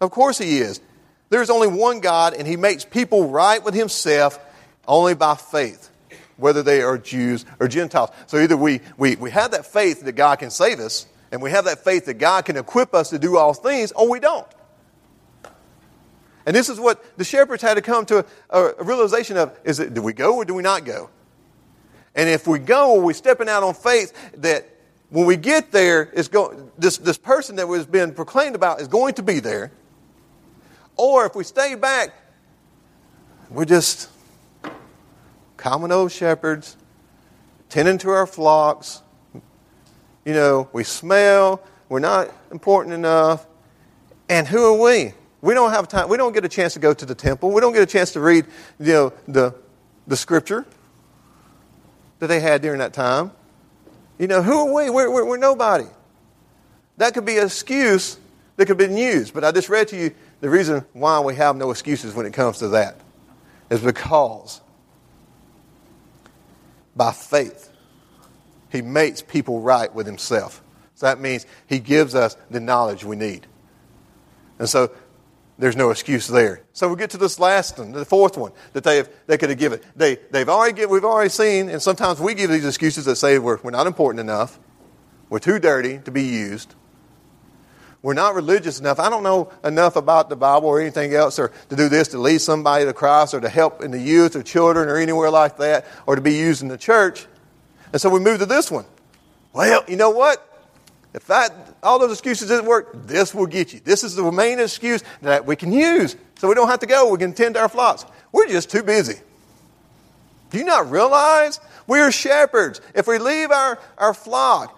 Of 0.00 0.10
course 0.10 0.38
He 0.38 0.58
is. 0.58 0.80
There's 1.28 1.50
only 1.50 1.68
one 1.68 2.00
God, 2.00 2.34
and 2.34 2.46
He 2.46 2.56
makes 2.56 2.84
people 2.84 3.28
right 3.28 3.62
with 3.62 3.74
Himself 3.74 4.38
only 4.86 5.14
by 5.14 5.34
faith, 5.34 5.90
whether 6.36 6.62
they 6.62 6.82
are 6.82 6.98
Jews 6.98 7.44
or 7.58 7.68
Gentiles. 7.68 8.10
So 8.26 8.38
either 8.38 8.56
we, 8.56 8.80
we, 8.96 9.16
we 9.16 9.30
have 9.30 9.50
that 9.50 9.66
faith 9.66 10.02
that 10.02 10.12
God 10.12 10.38
can 10.38 10.50
save 10.50 10.78
us, 10.78 11.06
and 11.34 11.42
we 11.42 11.50
have 11.50 11.64
that 11.64 11.82
faith 11.82 12.04
that 12.04 12.14
God 12.14 12.44
can 12.44 12.56
equip 12.56 12.94
us 12.94 13.10
to 13.10 13.18
do 13.18 13.36
all 13.36 13.54
things, 13.54 13.90
or 13.90 14.08
we 14.08 14.20
don't. 14.20 14.46
And 16.46 16.54
this 16.54 16.68
is 16.68 16.78
what 16.78 17.18
the 17.18 17.24
shepherds 17.24 17.60
had 17.60 17.74
to 17.74 17.82
come 17.82 18.06
to 18.06 18.24
a, 18.50 18.66
a 18.78 18.84
realization 18.84 19.36
of 19.36 19.58
is 19.64 19.80
it 19.80 19.94
do 19.94 20.00
we 20.00 20.12
go 20.12 20.36
or 20.36 20.44
do 20.44 20.54
we 20.54 20.62
not 20.62 20.84
go? 20.84 21.10
And 22.14 22.28
if 22.28 22.46
we 22.46 22.60
go, 22.60 23.00
we're 23.00 23.14
stepping 23.14 23.48
out 23.48 23.64
on 23.64 23.74
faith 23.74 24.12
that 24.42 24.68
when 25.10 25.26
we 25.26 25.36
get 25.36 25.72
there, 25.72 26.08
it's 26.14 26.28
go, 26.28 26.70
this, 26.78 26.98
this 26.98 27.18
person 27.18 27.56
that 27.56 27.66
was 27.66 27.84
being 27.84 28.14
proclaimed 28.14 28.54
about 28.54 28.80
is 28.80 28.86
going 28.86 29.14
to 29.14 29.24
be 29.24 29.40
there. 29.40 29.72
Or 30.94 31.26
if 31.26 31.34
we 31.34 31.42
stay 31.42 31.74
back, 31.74 32.14
we're 33.50 33.64
just 33.64 34.08
common 35.56 35.90
old 35.90 36.12
shepherds, 36.12 36.76
tending 37.70 37.98
to 37.98 38.10
our 38.10 38.28
flocks. 38.28 39.00
You 40.24 40.32
know, 40.32 40.68
we 40.72 40.84
smell, 40.84 41.62
we're 41.88 42.00
not 42.00 42.30
important 42.50 42.94
enough. 42.94 43.46
And 44.28 44.46
who 44.46 44.74
are 44.74 44.82
we? 44.82 45.12
We 45.42 45.52
don't 45.52 45.70
have 45.70 45.88
time. 45.88 46.08
We 46.08 46.16
don't 46.16 46.32
get 46.32 46.44
a 46.44 46.48
chance 46.48 46.72
to 46.74 46.78
go 46.78 46.94
to 46.94 47.04
the 47.04 47.14
temple. 47.14 47.50
We 47.50 47.60
don't 47.60 47.74
get 47.74 47.82
a 47.82 47.86
chance 47.86 48.12
to 48.12 48.20
read, 48.20 48.46
you 48.80 48.92
know, 48.92 49.12
the, 49.28 49.54
the 50.06 50.16
scripture 50.16 50.64
that 52.18 52.28
they 52.28 52.40
had 52.40 52.62
during 52.62 52.78
that 52.78 52.94
time. 52.94 53.32
You 54.18 54.26
know, 54.26 54.42
who 54.42 54.68
are 54.68 54.72
we? 54.72 54.90
We're, 54.90 55.10
we're, 55.10 55.26
we're 55.26 55.36
nobody. 55.36 55.86
That 56.96 57.12
could 57.12 57.26
be 57.26 57.36
an 57.36 57.46
excuse 57.46 58.16
that 58.56 58.66
could 58.66 58.80
have 58.80 58.88
been 58.88 58.96
used. 58.96 59.34
But 59.34 59.44
I 59.44 59.52
just 59.52 59.68
read 59.68 59.88
to 59.88 59.96
you 59.96 60.14
the 60.40 60.48
reason 60.48 60.84
why 60.92 61.20
we 61.20 61.34
have 61.34 61.56
no 61.56 61.70
excuses 61.70 62.14
when 62.14 62.24
it 62.24 62.32
comes 62.32 62.58
to 62.58 62.68
that 62.68 63.00
is 63.68 63.80
because 63.80 64.60
by 66.96 67.12
faith, 67.12 67.70
He 68.74 68.82
makes 68.82 69.22
people 69.22 69.60
right 69.60 69.92
with 69.94 70.06
Himself. 70.06 70.62
So 70.96 71.06
that 71.06 71.20
means 71.20 71.46
He 71.66 71.78
gives 71.78 72.14
us 72.14 72.36
the 72.50 72.60
knowledge 72.60 73.04
we 73.04 73.16
need. 73.16 73.46
And 74.58 74.68
so 74.68 74.90
there's 75.58 75.76
no 75.76 75.90
excuse 75.90 76.26
there. 76.26 76.62
So 76.72 76.88
we 76.88 76.96
get 76.96 77.10
to 77.10 77.16
this 77.16 77.38
last 77.38 77.78
one, 77.78 77.92
the 77.92 78.04
fourth 78.04 78.36
one 78.36 78.52
that 78.72 78.82
they 78.82 78.96
have, 78.96 79.08
they 79.26 79.38
could 79.38 79.50
have 79.50 79.58
given. 79.58 79.80
They 79.94 80.16
they've 80.30 80.48
already 80.48 80.84
we've 80.86 81.04
already 81.04 81.30
seen, 81.30 81.68
and 81.68 81.80
sometimes 81.80 82.20
we 82.20 82.34
give 82.34 82.50
these 82.50 82.66
excuses 82.66 83.04
that 83.04 83.16
say 83.16 83.38
we're, 83.38 83.60
we're 83.62 83.70
not 83.70 83.86
important 83.86 84.20
enough, 84.20 84.58
we're 85.28 85.38
too 85.38 85.58
dirty 85.60 85.98
to 85.98 86.10
be 86.10 86.24
used, 86.24 86.74
we're 88.02 88.14
not 88.14 88.34
religious 88.34 88.80
enough. 88.80 88.98
I 88.98 89.08
don't 89.08 89.22
know 89.22 89.52
enough 89.62 89.94
about 89.96 90.28
the 90.28 90.36
Bible 90.36 90.68
or 90.68 90.80
anything 90.80 91.14
else, 91.14 91.38
or 91.38 91.52
to 91.68 91.76
do 91.76 91.88
this 91.88 92.08
to 92.08 92.18
lead 92.18 92.40
somebody 92.40 92.84
to 92.84 92.92
Christ, 92.92 93.34
or 93.34 93.40
to 93.40 93.48
help 93.48 93.82
in 93.82 93.92
the 93.92 94.00
youth 94.00 94.34
or 94.34 94.42
children 94.42 94.88
or 94.88 94.96
anywhere 94.96 95.30
like 95.30 95.58
that, 95.58 95.86
or 96.06 96.16
to 96.16 96.20
be 96.20 96.34
used 96.34 96.62
in 96.62 96.68
the 96.68 96.78
church. 96.78 97.26
And 97.94 98.00
so 98.00 98.10
we 98.10 98.18
move 98.18 98.40
to 98.40 98.46
this 98.46 98.72
one. 98.72 98.86
Well, 99.52 99.84
you 99.86 99.94
know 99.94 100.10
what? 100.10 100.44
If 101.14 101.28
that, 101.28 101.54
all 101.80 102.00
those 102.00 102.10
excuses 102.10 102.48
didn't 102.48 102.66
work, 102.66 102.90
this 103.06 103.32
will 103.32 103.46
get 103.46 103.72
you. 103.72 103.78
This 103.78 104.02
is 104.02 104.16
the 104.16 104.32
main 104.32 104.58
excuse 104.58 105.04
that 105.22 105.46
we 105.46 105.54
can 105.54 105.70
use. 105.70 106.16
So 106.34 106.48
we 106.48 106.56
don't 106.56 106.66
have 106.66 106.80
to 106.80 106.86
go. 106.86 107.08
We 107.12 107.18
can 107.18 107.32
tend 107.32 107.54
to 107.54 107.60
our 107.60 107.68
flocks. 107.68 108.04
We're 108.32 108.48
just 108.48 108.68
too 108.68 108.82
busy. 108.82 109.20
Do 110.50 110.58
you 110.58 110.64
not 110.64 110.90
realize 110.90 111.60
we're 111.86 112.10
shepherds? 112.10 112.80
If 112.96 113.06
we 113.06 113.18
leave 113.18 113.52
our, 113.52 113.78
our 113.96 114.12
flock, 114.12 114.76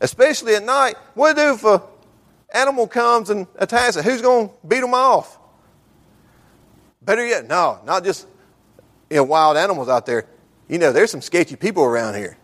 especially 0.00 0.54
at 0.54 0.64
night, 0.64 0.96
what 1.12 1.36
do 1.36 1.52
if 1.52 1.62
an 1.62 1.80
animal 2.54 2.86
comes 2.86 3.28
and 3.28 3.46
attacks 3.56 3.96
it? 3.96 4.04
Who's 4.06 4.22
going 4.22 4.48
to 4.48 4.54
beat 4.66 4.80
them 4.80 4.94
off? 4.94 5.38
Better 7.02 7.26
yet, 7.26 7.46
no, 7.46 7.80
not 7.84 8.02
just 8.02 8.26
you 9.10 9.16
know, 9.16 9.24
wild 9.24 9.58
animals 9.58 9.90
out 9.90 10.06
there. 10.06 10.24
You 10.68 10.78
know, 10.78 10.90
there's 10.90 11.10
some 11.10 11.20
sketchy 11.20 11.56
people 11.56 11.84
around 11.84 12.14
here, 12.14 12.38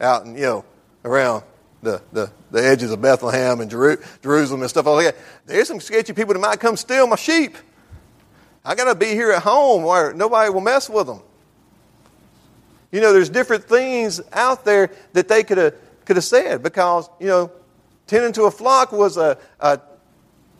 out 0.00 0.24
and 0.24 0.36
you 0.36 0.42
know, 0.42 0.64
around 1.04 1.44
the, 1.82 2.02
the, 2.12 2.30
the 2.50 2.64
edges 2.64 2.90
of 2.90 3.00
Bethlehem 3.00 3.60
and 3.60 3.70
Jeru- 3.70 4.02
Jerusalem 4.22 4.62
and 4.62 4.70
stuff 4.70 4.86
like 4.86 5.06
that. 5.06 5.16
There's 5.46 5.68
some 5.68 5.80
sketchy 5.80 6.12
people 6.12 6.34
that 6.34 6.40
might 6.40 6.60
come 6.60 6.76
steal 6.76 7.06
my 7.06 7.16
sheep. 7.16 7.56
I 8.64 8.74
got 8.74 8.84
to 8.84 8.94
be 8.94 9.06
here 9.06 9.32
at 9.32 9.42
home 9.42 9.84
where 9.84 10.12
nobody 10.12 10.50
will 10.50 10.60
mess 10.60 10.88
with 10.88 11.06
them. 11.06 11.20
You 12.92 13.00
know, 13.00 13.12
there's 13.12 13.30
different 13.30 13.64
things 13.64 14.20
out 14.32 14.64
there 14.64 14.90
that 15.12 15.28
they 15.28 15.44
could 15.44 15.58
have 15.58 15.74
could 16.04 16.16
have 16.16 16.24
said 16.24 16.62
because 16.62 17.08
you 17.20 17.28
know, 17.28 17.52
tending 18.08 18.32
to 18.32 18.44
a 18.44 18.50
flock 18.50 18.90
was 18.90 19.16
a, 19.16 19.38
a 19.60 19.80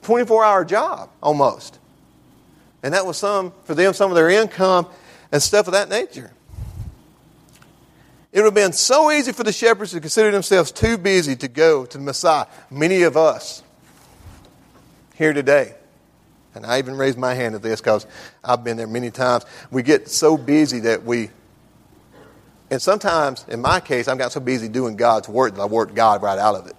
24 0.02 0.44
hour 0.44 0.64
job 0.64 1.10
almost, 1.20 1.78
and 2.84 2.94
that 2.94 3.04
was 3.04 3.16
some 3.16 3.52
for 3.64 3.74
them 3.74 3.92
some 3.92 4.12
of 4.12 4.14
their 4.14 4.30
income 4.30 4.86
and 5.32 5.42
stuff 5.42 5.66
of 5.66 5.72
that 5.72 5.88
nature. 5.88 6.30
It 8.32 8.38
would 8.38 8.46
have 8.46 8.54
been 8.54 8.72
so 8.72 9.10
easy 9.10 9.32
for 9.32 9.42
the 9.42 9.52
shepherds 9.52 9.90
to 9.92 10.00
consider 10.00 10.30
themselves 10.30 10.70
too 10.70 10.96
busy 10.96 11.34
to 11.36 11.48
go 11.48 11.84
to 11.84 11.98
the 11.98 12.04
Messiah. 12.04 12.46
Many 12.70 13.02
of 13.02 13.16
us 13.16 13.62
here 15.16 15.32
today, 15.32 15.74
and 16.54 16.64
I 16.64 16.78
even 16.78 16.96
raised 16.96 17.18
my 17.18 17.34
hand 17.34 17.54
at 17.54 17.62
this 17.62 17.80
because 17.80 18.06
I've 18.44 18.62
been 18.62 18.76
there 18.76 18.86
many 18.86 19.10
times, 19.10 19.44
we 19.70 19.82
get 19.82 20.08
so 20.08 20.36
busy 20.36 20.80
that 20.80 21.04
we, 21.04 21.30
and 22.70 22.80
sometimes, 22.80 23.44
in 23.48 23.60
my 23.60 23.80
case, 23.80 24.06
I've 24.06 24.18
got 24.18 24.30
so 24.30 24.40
busy 24.40 24.68
doing 24.68 24.94
God's 24.94 25.28
work 25.28 25.56
that 25.56 25.60
I 25.60 25.66
worked 25.66 25.94
God 25.94 26.22
right 26.22 26.38
out 26.38 26.54
of 26.54 26.68
it. 26.68 26.76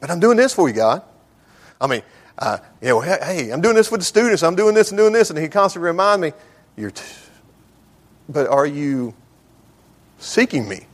But 0.00 0.10
I'm 0.10 0.18
doing 0.18 0.38
this 0.38 0.54
for 0.54 0.66
you, 0.66 0.74
God. 0.74 1.02
I 1.78 1.86
mean, 1.86 2.02
uh, 2.38 2.58
you 2.80 2.88
know, 2.88 3.00
hey, 3.00 3.50
I'm 3.50 3.60
doing 3.60 3.76
this 3.76 3.90
with 3.90 4.00
the 4.00 4.04
students. 4.04 4.42
I'm 4.42 4.56
doing 4.56 4.74
this 4.74 4.90
and 4.90 4.98
doing 4.98 5.12
this. 5.12 5.30
And 5.30 5.38
he 5.38 5.48
constantly 5.48 5.86
reminds 5.86 6.22
me, 6.22 6.32
you're, 6.76 6.90
t- 6.90 7.02
but 8.28 8.48
are 8.48 8.66
you 8.66 9.14
seeking 10.18 10.68
me? 10.68 10.86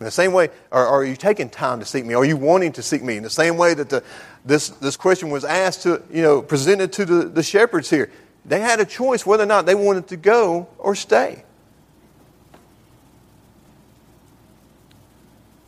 In 0.00 0.04
the 0.04 0.10
same 0.10 0.32
way, 0.32 0.48
are, 0.72 0.84
are 0.84 1.04
you 1.04 1.14
taking 1.14 1.48
time 1.48 1.78
to 1.78 1.86
seek 1.86 2.04
me? 2.04 2.14
Are 2.14 2.24
you 2.24 2.36
wanting 2.36 2.72
to 2.72 2.82
seek 2.82 3.04
me? 3.04 3.16
In 3.16 3.22
the 3.22 3.30
same 3.30 3.56
way 3.56 3.72
that 3.72 3.88
the, 3.88 4.02
this, 4.44 4.70
this 4.70 4.96
question 4.96 5.30
was 5.30 5.44
asked 5.44 5.84
to, 5.84 6.02
you 6.12 6.22
know, 6.22 6.42
presented 6.42 6.92
to 6.94 7.04
the, 7.04 7.28
the 7.28 7.42
shepherds 7.42 7.88
here. 7.88 8.10
They 8.44 8.58
had 8.58 8.80
a 8.80 8.84
choice 8.84 9.24
whether 9.24 9.44
or 9.44 9.46
not 9.46 9.64
they 9.64 9.76
wanted 9.76 10.08
to 10.08 10.16
go 10.16 10.66
or 10.78 10.96
stay. 10.96 11.44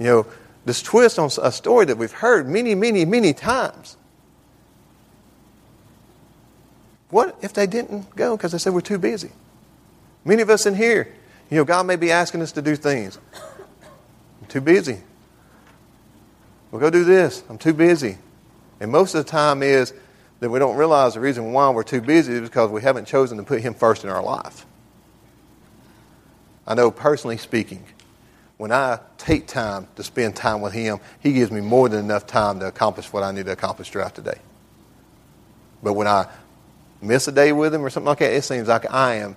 You 0.01 0.07
know, 0.07 0.27
this 0.64 0.83
twist 0.83 1.18
on 1.20 1.31
a 1.40 1.53
story 1.53 1.85
that 1.85 1.97
we've 1.97 2.11
heard 2.11 2.49
many, 2.49 2.75
many, 2.75 3.05
many 3.05 3.35
times. 3.35 3.97
What 7.14 7.38
if 7.42 7.53
they 7.53 7.68
didn't 7.68 8.16
go 8.16 8.37
because 8.37 8.50
they 8.50 8.59
said 8.59 8.74
we're 8.74 8.81
too 8.81 8.98
busy? 8.98 9.31
Many 10.24 10.42
of 10.42 10.50
us 10.50 10.66
in 10.66 10.74
here, 10.74 11.14
you 11.48 11.57
know, 11.57 11.64
God 11.64 11.87
may 11.87 11.94
be 11.94 12.11
asking 12.11 12.42
us 12.42 12.50
to 12.50 12.61
do 12.61 12.74
things. 12.74 13.20
I'm 14.40 14.48
too 14.48 14.61
busy. 14.61 14.98
We'll 16.72 16.81
go 16.81 16.90
do 16.90 17.05
this. 17.05 17.44
I'm 17.48 17.57
too 17.57 17.72
busy. 17.72 18.18
And 18.81 18.90
most 18.90 19.14
of 19.14 19.24
the 19.24 19.31
time 19.31 19.62
is 19.62 19.94
that 20.40 20.50
we 20.50 20.59
don't 20.59 20.77
realize 20.77 21.14
the 21.14 21.20
reason 21.20 21.53
why 21.53 21.70
we're 21.70 21.85
too 21.85 22.00
busy 22.00 22.33
is 22.33 22.40
because 22.40 22.72
we 22.72 22.83
haven't 22.83 23.07
chosen 23.07 23.38
to 23.38 23.44
put 23.44 23.61
Him 23.61 23.74
first 23.74 24.03
in 24.03 24.11
our 24.11 24.20
life. 24.20 24.66
I 26.66 26.74
know 26.74 26.90
personally 26.90 27.37
speaking, 27.37 27.85
when 28.57 28.72
I 28.72 28.98
take 29.18 29.46
time 29.46 29.87
to 29.94 30.03
spend 30.03 30.35
time 30.35 30.61
with 30.61 30.72
Him, 30.72 30.98
He 31.20 31.33
gives 31.33 31.53
me 31.53 31.61
more 31.61 31.88
than 31.88 32.05
enough 32.05 32.27
time 32.27 32.59
to 32.59 32.66
accomplish 32.66 33.12
what 33.12 33.22
I 33.22 33.31
need 33.31 33.44
to 33.44 33.53
accomplish 33.53 33.90
throughout 33.90 34.16
the 34.16 34.22
day. 34.22 34.40
But 35.81 35.92
when 35.92 36.09
I 36.09 36.27
miss 37.05 37.29
a 37.29 37.33
day 37.33 37.53
with 37.53 37.75
Him 37.75 37.85
or 37.85 37.90
something 37.90 38.09
like 38.09 38.19
that, 38.19 38.33
it 38.33 38.43
seems 38.43 38.69
like 38.69 38.90
I 38.93 39.17
am 39.17 39.37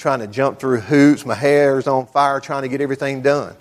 trying 0.00 0.20
to 0.20 0.26
jump 0.26 0.58
through 0.58 0.80
hoops, 0.80 1.26
my 1.26 1.34
hair 1.34 1.78
is 1.78 1.86
on 1.86 2.06
fire, 2.06 2.40
trying 2.40 2.62
to 2.62 2.68
get 2.68 2.80
everything 2.80 3.20
done. 3.20 3.54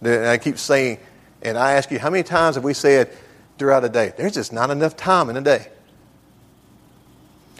And 0.00 0.26
I 0.26 0.38
keep 0.38 0.58
saying, 0.58 0.98
and 1.42 1.58
I 1.58 1.72
ask 1.72 1.90
you, 1.90 1.98
how 1.98 2.08
many 2.08 2.22
times 2.22 2.54
have 2.54 2.64
we 2.64 2.72
said 2.72 3.12
throughout 3.58 3.80
the 3.80 3.90
day, 3.90 4.12
there's 4.16 4.32
just 4.32 4.50
not 4.50 4.70
enough 4.70 4.96
time 4.96 5.28
in 5.28 5.36
a 5.36 5.42
day? 5.42 5.68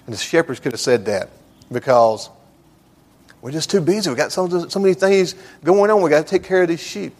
And 0.06 0.14
the 0.14 0.18
shepherds 0.18 0.58
could 0.58 0.72
have 0.72 0.80
said 0.80 1.04
that 1.04 1.28
because 1.70 2.30
we're 3.42 3.50
just 3.50 3.70
too 3.70 3.82
busy. 3.82 4.08
We've 4.08 4.16
got 4.16 4.32
so, 4.32 4.68
so 4.68 4.80
many 4.80 4.94
things 4.94 5.34
going 5.62 5.90
on. 5.90 6.00
We've 6.00 6.10
got 6.10 6.26
to 6.26 6.30
take 6.30 6.44
care 6.44 6.62
of 6.62 6.68
these 6.68 6.80
sheep. 6.80 7.14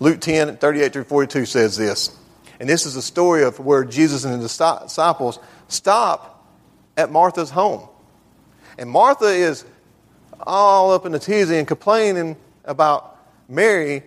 Luke 0.00 0.20
10, 0.20 0.56
38 0.56 0.92
through 0.94 1.04
42 1.04 1.44
says 1.44 1.76
this. 1.76 2.16
And 2.62 2.70
this 2.70 2.86
is 2.86 2.94
the 2.94 3.02
story 3.02 3.42
of 3.42 3.58
where 3.58 3.82
Jesus 3.82 4.24
and 4.24 4.40
the 4.40 4.46
disciples 4.86 5.40
stop 5.66 6.46
at 6.96 7.10
Martha's 7.10 7.50
home. 7.50 7.88
And 8.78 8.88
Martha 8.88 9.24
is 9.24 9.64
all 10.38 10.92
up 10.92 11.04
in 11.04 11.10
the 11.10 11.18
tizzy 11.18 11.56
and 11.56 11.66
complaining 11.66 12.36
about 12.64 13.18
Mary 13.48 14.04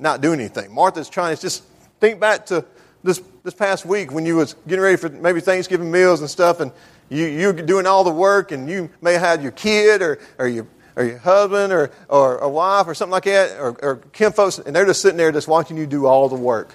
not 0.00 0.20
doing 0.20 0.40
anything. 0.40 0.74
Martha's 0.74 1.08
trying 1.08 1.36
to 1.36 1.40
just 1.40 1.62
think 2.00 2.18
back 2.18 2.46
to 2.46 2.64
this, 3.04 3.22
this 3.44 3.54
past 3.54 3.86
week 3.86 4.10
when 4.10 4.26
you 4.26 4.34
was 4.34 4.54
getting 4.66 4.82
ready 4.82 4.96
for 4.96 5.08
maybe 5.08 5.38
Thanksgiving 5.38 5.92
meals 5.92 6.20
and 6.20 6.28
stuff, 6.28 6.58
and 6.58 6.72
you, 7.08 7.26
you're 7.26 7.52
doing 7.52 7.86
all 7.86 8.02
the 8.02 8.10
work, 8.10 8.50
and 8.50 8.68
you 8.68 8.90
may 9.00 9.12
have 9.12 9.22
had 9.22 9.42
your 9.44 9.52
kid 9.52 10.02
or, 10.02 10.18
or, 10.38 10.48
your, 10.48 10.66
or 10.96 11.04
your 11.04 11.18
husband 11.18 11.72
or, 11.72 11.92
or 12.08 12.38
a 12.38 12.48
wife 12.48 12.88
or 12.88 12.94
something 12.96 13.12
like 13.12 13.26
that, 13.26 13.56
or, 13.60 13.76
or 13.80 13.96
Kim 14.12 14.32
folks, 14.32 14.58
and 14.58 14.74
they're 14.74 14.86
just 14.86 15.02
sitting 15.02 15.18
there 15.18 15.30
just 15.30 15.46
watching 15.46 15.76
you 15.76 15.86
do 15.86 16.06
all 16.06 16.28
the 16.28 16.34
work. 16.34 16.74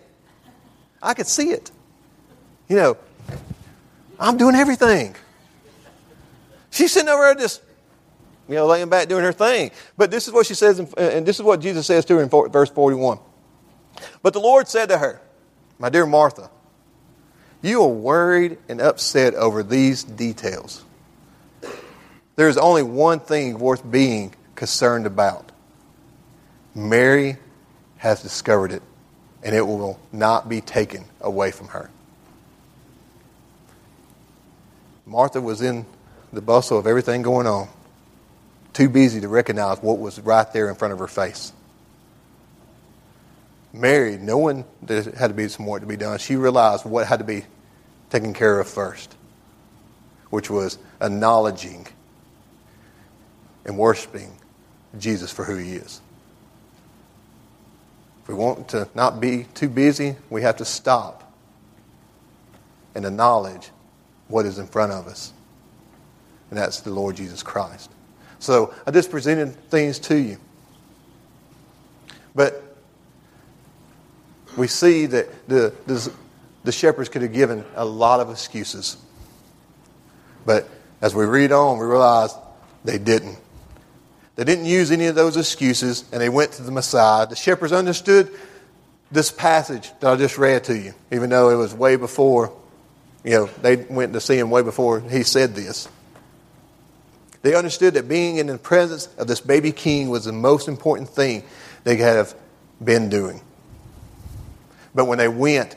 I 1.01 1.13
could 1.13 1.27
see 1.27 1.49
it. 1.51 1.71
You 2.67 2.75
know, 2.75 2.97
I'm 4.19 4.37
doing 4.37 4.55
everything. 4.55 5.15
She's 6.69 6.91
sitting 6.93 7.09
over 7.09 7.23
there 7.23 7.35
just, 7.35 7.61
you 8.47 8.55
know, 8.55 8.65
laying 8.67 8.89
back 8.89 9.07
doing 9.07 9.23
her 9.23 9.33
thing. 9.33 9.71
But 9.97 10.11
this 10.11 10.27
is 10.27 10.33
what 10.33 10.45
she 10.45 10.53
says, 10.53 10.79
in, 10.79 10.87
and 10.97 11.25
this 11.25 11.37
is 11.37 11.43
what 11.43 11.59
Jesus 11.59 11.87
says 11.87 12.05
to 12.05 12.15
her 12.15 12.23
in 12.23 12.29
verse 12.29 12.69
41. 12.69 13.19
But 14.23 14.33
the 14.33 14.39
Lord 14.39 14.67
said 14.67 14.89
to 14.89 14.97
her, 14.97 15.21
My 15.79 15.89
dear 15.89 16.05
Martha, 16.05 16.49
you 17.61 17.81
are 17.83 17.87
worried 17.87 18.57
and 18.69 18.81
upset 18.81 19.35
over 19.35 19.63
these 19.63 20.03
details. 20.03 20.83
There 22.35 22.47
is 22.47 22.57
only 22.57 22.83
one 22.83 23.19
thing 23.19 23.59
worth 23.59 23.89
being 23.89 24.33
concerned 24.55 25.05
about. 25.05 25.51
Mary 26.73 27.37
has 27.97 28.23
discovered 28.23 28.71
it, 28.71 28.81
and 29.43 29.55
it 29.55 29.65
will 29.65 29.99
not 30.11 30.47
be 30.47 30.61
taken 30.61 31.05
away 31.19 31.51
from 31.51 31.69
her. 31.69 31.89
Martha 35.05 35.41
was 35.41 35.61
in 35.61 35.85
the 36.31 36.41
bustle 36.41 36.77
of 36.77 36.87
everything 36.87 37.21
going 37.21 37.47
on, 37.47 37.67
too 38.73 38.87
busy 38.87 39.19
to 39.21 39.27
recognize 39.27 39.79
what 39.79 39.99
was 39.99 40.19
right 40.21 40.51
there 40.53 40.69
in 40.69 40.75
front 40.75 40.93
of 40.93 40.99
her 40.99 41.07
face. 41.07 41.51
Mary, 43.73 44.17
knowing 44.17 44.65
there 44.81 45.01
had 45.01 45.27
to 45.27 45.33
be 45.33 45.47
some 45.47 45.65
work 45.65 45.81
to 45.81 45.87
be 45.87 45.97
done, 45.97 46.17
she 46.19 46.35
realized 46.35 46.85
what 46.85 47.07
had 47.07 47.19
to 47.19 47.25
be 47.25 47.43
taken 48.09 48.33
care 48.33 48.59
of 48.59 48.67
first, 48.67 49.15
which 50.29 50.49
was 50.49 50.77
acknowledging 51.01 51.87
and 53.65 53.77
worshiping 53.77 54.31
Jesus 54.97 55.31
for 55.31 55.45
who 55.45 55.55
he 55.55 55.73
is. 55.73 56.01
We 58.31 58.37
want 58.37 58.69
to 58.69 58.87
not 58.95 59.19
be 59.19 59.43
too 59.55 59.67
busy, 59.67 60.15
we 60.29 60.43
have 60.43 60.55
to 60.57 60.65
stop 60.65 61.33
and 62.95 63.05
acknowledge 63.05 63.71
what 64.29 64.45
is 64.45 64.57
in 64.57 64.67
front 64.67 64.93
of 64.93 65.07
us. 65.07 65.33
And 66.49 66.57
that's 66.57 66.79
the 66.79 66.91
Lord 66.91 67.17
Jesus 67.17 67.43
Christ. 67.43 67.91
So 68.39 68.73
I 68.87 68.91
just 68.91 69.11
presented 69.11 69.53
things 69.69 69.99
to 69.99 70.15
you. 70.15 70.37
But 72.33 72.77
we 74.55 74.67
see 74.67 75.07
that 75.07 75.49
the, 75.49 75.73
the, 75.85 76.09
the 76.63 76.71
shepherds 76.71 77.09
could 77.09 77.23
have 77.23 77.33
given 77.33 77.65
a 77.75 77.83
lot 77.83 78.21
of 78.21 78.29
excuses. 78.29 78.95
But 80.45 80.69
as 81.01 81.13
we 81.13 81.25
read 81.25 81.51
on, 81.51 81.79
we 81.79 81.85
realize 81.85 82.33
they 82.85 82.97
didn't. 82.97 83.37
They 84.35 84.43
didn't 84.43 84.65
use 84.65 84.91
any 84.91 85.07
of 85.07 85.15
those 85.15 85.37
excuses, 85.37 86.05
and 86.11 86.21
they 86.21 86.29
went 86.29 86.53
to 86.53 86.63
the 86.63 86.71
Messiah. 86.71 87.27
The 87.27 87.35
shepherds 87.35 87.73
understood 87.73 88.31
this 89.11 89.31
passage 89.31 89.91
that 89.99 90.11
I 90.11 90.15
just 90.15 90.37
read 90.37 90.63
to 90.65 90.77
you, 90.77 90.93
even 91.11 91.29
though 91.29 91.49
it 91.49 91.55
was 91.55 91.73
way 91.73 91.97
before, 91.97 92.53
you 93.23 93.31
know, 93.31 93.45
they 93.61 93.75
went 93.75 94.13
to 94.13 94.21
see 94.21 94.37
him 94.37 94.49
way 94.49 94.61
before 94.61 95.01
he 95.01 95.23
said 95.23 95.53
this. 95.53 95.87
They 97.41 97.55
understood 97.55 97.95
that 97.95 98.07
being 98.07 98.37
in 98.37 98.47
the 98.47 98.57
presence 98.57 99.07
of 99.17 99.27
this 99.27 99.41
baby 99.41 99.71
king 99.71 100.09
was 100.09 100.25
the 100.25 100.31
most 100.31 100.67
important 100.67 101.09
thing 101.09 101.43
they 101.83 101.97
could 101.97 102.05
have 102.05 102.35
been 102.83 103.09
doing. 103.09 103.41
But 104.93 105.05
when 105.05 105.17
they 105.17 105.27
went, 105.27 105.75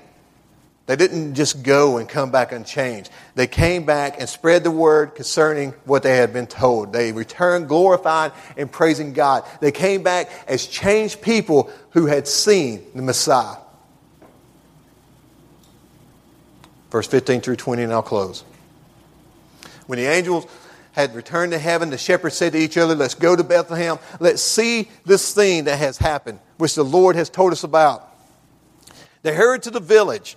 they 0.86 0.96
didn't 0.96 1.34
just 1.34 1.62
go 1.62 1.96
and 1.96 2.06
come 2.06 2.30
back 2.30 2.52
unchanged. 2.52 3.10
They 3.34 3.46
came 3.46 3.84
back 3.84 4.20
and 4.20 4.28
spread 4.28 4.64
the 4.64 4.70
word 4.70 5.14
concerning 5.14 5.70
what 5.86 6.02
they 6.02 6.16
had 6.16 6.32
been 6.32 6.46
told. 6.46 6.92
They 6.92 7.12
returned 7.12 7.68
glorified 7.68 8.32
and 8.58 8.70
praising 8.70 9.14
God. 9.14 9.44
They 9.60 9.72
came 9.72 10.02
back 10.02 10.30
as 10.46 10.66
changed 10.66 11.22
people 11.22 11.70
who 11.90 12.06
had 12.06 12.28
seen 12.28 12.84
the 12.94 13.00
Messiah. 13.00 13.56
Verse 16.90 17.06
15 17.06 17.40
through 17.40 17.56
20, 17.56 17.84
and 17.84 17.92
I'll 17.92 18.02
close. 18.02 18.44
When 19.86 19.98
the 19.98 20.06
angels 20.06 20.46
had 20.92 21.14
returned 21.14 21.52
to 21.52 21.58
heaven, 21.58 21.90
the 21.90 21.98
shepherds 21.98 22.36
said 22.36 22.52
to 22.52 22.58
each 22.58 22.76
other, 22.76 22.94
Let's 22.94 23.14
go 23.14 23.34
to 23.34 23.42
Bethlehem. 23.42 23.98
Let's 24.20 24.42
see 24.42 24.90
this 25.04 25.34
thing 25.34 25.64
that 25.64 25.78
has 25.78 25.96
happened, 25.96 26.40
which 26.58 26.74
the 26.74 26.84
Lord 26.84 27.16
has 27.16 27.30
told 27.30 27.52
us 27.52 27.64
about. 27.64 28.10
They 29.22 29.34
hurried 29.34 29.62
to 29.62 29.70
the 29.70 29.80
village 29.80 30.36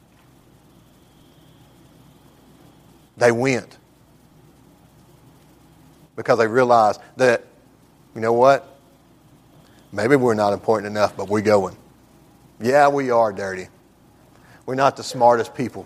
They 3.21 3.31
went 3.31 3.77
because 6.15 6.39
they 6.39 6.47
realized 6.47 6.99
that, 7.17 7.45
you 8.15 8.21
know 8.21 8.33
what? 8.33 8.67
Maybe 9.91 10.15
we're 10.15 10.33
not 10.33 10.53
important 10.53 10.87
enough, 10.87 11.15
but 11.15 11.29
we're 11.29 11.41
going. 11.41 11.77
Yeah, 12.59 12.87
we 12.87 13.11
are 13.11 13.31
dirty. 13.31 13.67
We're 14.65 14.73
not 14.73 14.97
the 14.97 15.03
smartest 15.03 15.53
people. 15.53 15.85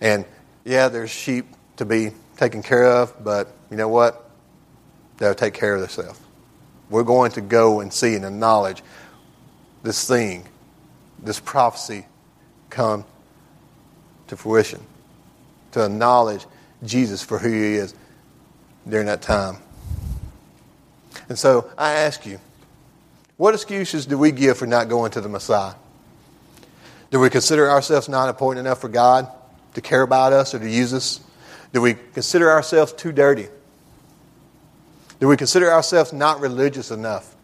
And 0.00 0.24
yeah, 0.64 0.88
there's 0.88 1.10
sheep 1.10 1.44
to 1.76 1.84
be 1.84 2.12
taken 2.38 2.62
care 2.62 2.86
of, 2.86 3.22
but 3.22 3.54
you 3.70 3.76
know 3.76 3.88
what? 3.88 4.30
They'll 5.18 5.34
take 5.34 5.52
care 5.52 5.74
of 5.74 5.82
themselves. 5.82 6.18
We're 6.88 7.02
going 7.02 7.32
to 7.32 7.42
go 7.42 7.80
and 7.80 7.92
see 7.92 8.14
and 8.14 8.24
acknowledge 8.24 8.82
this 9.82 10.08
thing, 10.08 10.46
this 11.22 11.38
prophecy 11.38 12.06
come 12.70 13.04
to 14.28 14.38
fruition, 14.38 14.80
to 15.72 15.84
acknowledge 15.84 16.46
Jesus 16.84 17.22
for 17.22 17.38
who 17.38 17.50
he 17.50 17.74
is 17.74 17.94
during 18.88 19.06
that 19.06 19.22
time. 19.22 19.58
And 21.28 21.38
so 21.38 21.70
I 21.78 21.92
ask 21.92 22.26
you, 22.26 22.40
what 23.36 23.54
excuses 23.54 24.06
do 24.06 24.18
we 24.18 24.32
give 24.32 24.58
for 24.58 24.66
not 24.66 24.88
going 24.88 25.12
to 25.12 25.20
the 25.20 25.28
Messiah? 25.28 25.74
Do 27.10 27.20
we 27.20 27.30
consider 27.30 27.70
ourselves 27.70 28.08
not 28.08 28.28
important 28.28 28.66
enough 28.66 28.80
for 28.80 28.88
God 28.88 29.28
to 29.74 29.80
care 29.80 30.02
about 30.02 30.32
us 30.32 30.54
or 30.54 30.58
to 30.58 30.68
use 30.68 30.92
us? 30.92 31.20
Do 31.72 31.80
we 31.80 31.94
consider 31.94 32.50
ourselves 32.50 32.92
too 32.92 33.12
dirty? 33.12 33.48
Do 35.20 35.28
we 35.28 35.36
consider 35.36 35.70
ourselves 35.70 36.12
not 36.12 36.40
religious 36.40 36.90
enough 36.90 37.34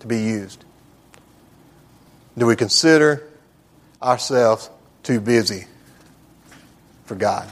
to 0.00 0.06
be 0.06 0.18
used? 0.18 0.64
Do 2.36 2.46
we 2.46 2.56
consider 2.56 3.28
ourselves 4.02 4.70
too 5.02 5.20
busy 5.20 5.66
for 7.04 7.14
God? 7.14 7.50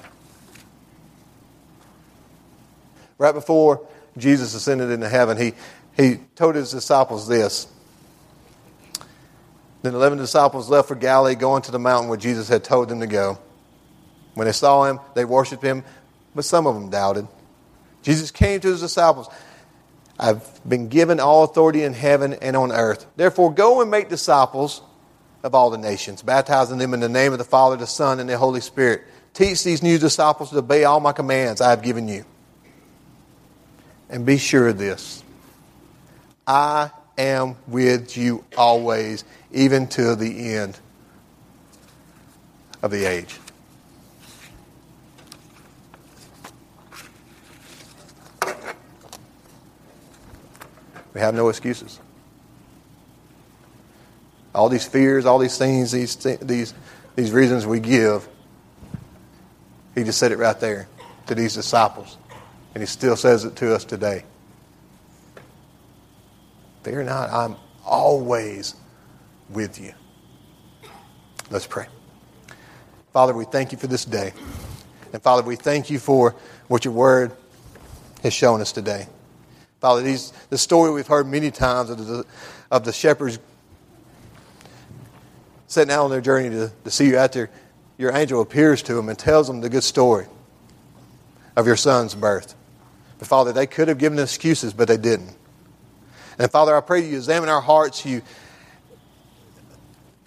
Right 3.18 3.35
before 3.35 3.87
Jesus 4.16 4.55
ascended 4.55 4.90
into 4.90 5.09
heaven, 5.09 5.37
he, 5.37 5.53
he 5.96 6.16
told 6.35 6.55
his 6.55 6.70
disciples 6.70 7.29
this. 7.29 7.66
Then 9.83 9.92
the 9.92 9.98
eleven 9.98 10.18
disciples 10.18 10.70
left 10.70 10.88
for 10.88 10.94
Galilee, 10.94 11.35
going 11.35 11.62
to 11.62 11.70
the 11.70 11.79
mountain 11.79 12.09
where 12.09 12.18
Jesus 12.18 12.48
had 12.48 12.64
told 12.64 12.88
them 12.88 13.00
to 13.00 13.07
go. 13.07 13.38
When 14.35 14.46
they 14.46 14.53
saw 14.53 14.85
him, 14.85 14.98
they 15.14 15.24
worshiped 15.24 15.62
him, 15.62 15.85
but 16.35 16.44
some 16.44 16.66
of 16.66 16.74
them 16.74 16.90
doubted. 16.90 17.29
Jesus 18.03 18.31
came 18.31 18.61
to 18.61 18.68
his 18.68 18.81
disciples. 18.81 19.29
I've 20.18 20.61
been 20.68 20.88
given 20.88 21.20
all 21.20 21.44
authority 21.44 21.83
in 21.83 21.92
heaven 21.92 22.35
and 22.35 22.57
on 22.57 22.72
earth. 22.72 23.07
Therefore, 23.16 23.53
go 23.53 23.81
and 23.81 23.90
make 23.90 24.09
disciples 24.09 24.81
of 25.42 25.55
all 25.55 25.70
the 25.70 25.79
nations, 25.79 26.22
baptizing 26.22 26.79
them 26.79 26.94
in 26.94 27.00
the 27.00 27.09
name 27.09 27.33
of 27.33 27.38
the 27.38 27.44
Father, 27.44 27.77
the 27.77 27.87
Son, 27.87 28.20
and 28.20 28.29
the 28.29 28.38
Holy 28.38 28.61
Spirit. 28.61 29.03
Teach 29.35 29.64
these 29.64 29.83
new 29.83 29.98
disciples 29.98 30.50
to 30.50 30.59
obey 30.59 30.85
all 30.85 31.00
my 31.00 31.12
commands 31.12 31.61
I 31.61 31.70
have 31.70 31.83
given 31.83 32.09
you. 32.09 32.24
And 34.09 34.27
be 34.27 34.38
sure 34.38 34.69
of 34.69 34.79
this 34.79 35.23
I 36.47 36.90
am 37.17 37.57
with 37.67 38.17
you 38.17 38.45
always, 38.57 39.25
even 39.53 39.87
to 39.88 40.14
the 40.14 40.55
end 40.55 40.79
of 42.83 42.90
the 42.90 43.05
age. 43.05 43.38
We 51.14 51.21
have 51.21 51.35
no 51.35 51.49
excuses. 51.49 52.01
All 54.53 54.69
these 54.69 54.85
fears, 54.85 55.27
all 55.27 55.38
these 55.38 55.57
things, 55.57 55.93
these, 55.93 56.17
these, 56.17 56.75
these 57.14 57.31
reasons 57.31 57.67
we 57.67 57.81
give, 57.81 58.29
he 59.95 60.03
just 60.03 60.19
said 60.19 60.33
it 60.33 60.38
right 60.38 60.59
there 60.59 60.88
to 61.27 61.35
these 61.35 61.55
disciples. 61.55 62.19
And 62.75 62.83
he 62.83 62.87
still 62.87 63.17
says 63.17 63.45
it 63.45 63.57
to 63.57 63.75
us 63.75 63.85
today. 63.85 64.25
Fear 66.83 67.05
not, 67.05 67.31
I'm 67.31 67.57
always 67.85 68.75
with 69.49 69.81
you. 69.81 69.95
Let's 71.51 71.67
pray. 71.67 71.87
Father, 73.13 73.33
we 73.33 73.45
thank 73.45 73.73
you 73.73 73.79
for 73.79 73.87
this 73.87 74.05
day. 74.05 74.33
And 75.13 75.23
Father, 75.23 75.43
we 75.43 75.57
thank 75.57 75.89
you 75.89 75.99
for 75.99 76.35
what 76.69 76.85
your 76.85 76.93
word 76.93 77.33
has 78.23 78.33
shown 78.33 78.61
us 78.61 78.73
today. 78.73 79.07
Father, 79.81 80.03
these, 80.03 80.33
the 80.51 80.59
story 80.59 80.91
we've 80.91 81.07
heard 81.07 81.27
many 81.27 81.51
times 81.51 81.91
of 81.91 82.05
the, 82.05 82.27
of 82.71 82.85
the 82.85 82.93
shepherds 82.93 83.39
setting 85.69 85.93
out 85.93 86.05
on 86.05 86.11
their 86.11 86.21
journey 86.21 86.51
to, 86.51 86.73
to 86.85 86.91
see 86.91 87.07
you 87.07 87.17
after 87.17 87.51
your 87.99 88.17
angel 88.17 88.41
appears 88.41 88.83
to 88.83 88.95
them 88.95 89.09
and 89.09 89.19
tells 89.19 89.47
them 89.47 89.61
the 89.61 89.69
good 89.69 89.85
story 89.85 90.27
of 91.57 91.67
your 91.67 91.77
son's 91.77 92.15
birth. 92.15 92.55
But 93.18 93.29
Father, 93.29 93.53
they 93.53 93.66
could 93.66 93.88
have 93.88 93.98
given 93.98 94.18
excuses, 94.18 94.72
but 94.72 94.88
they 94.88 94.96
didn't. 94.96 95.35
And 96.38 96.50
Father, 96.50 96.77
I 96.77 96.81
pray 96.81 97.07
you 97.07 97.16
examine 97.16 97.48
our 97.48 97.61
hearts. 97.61 98.05
You, 98.05 98.22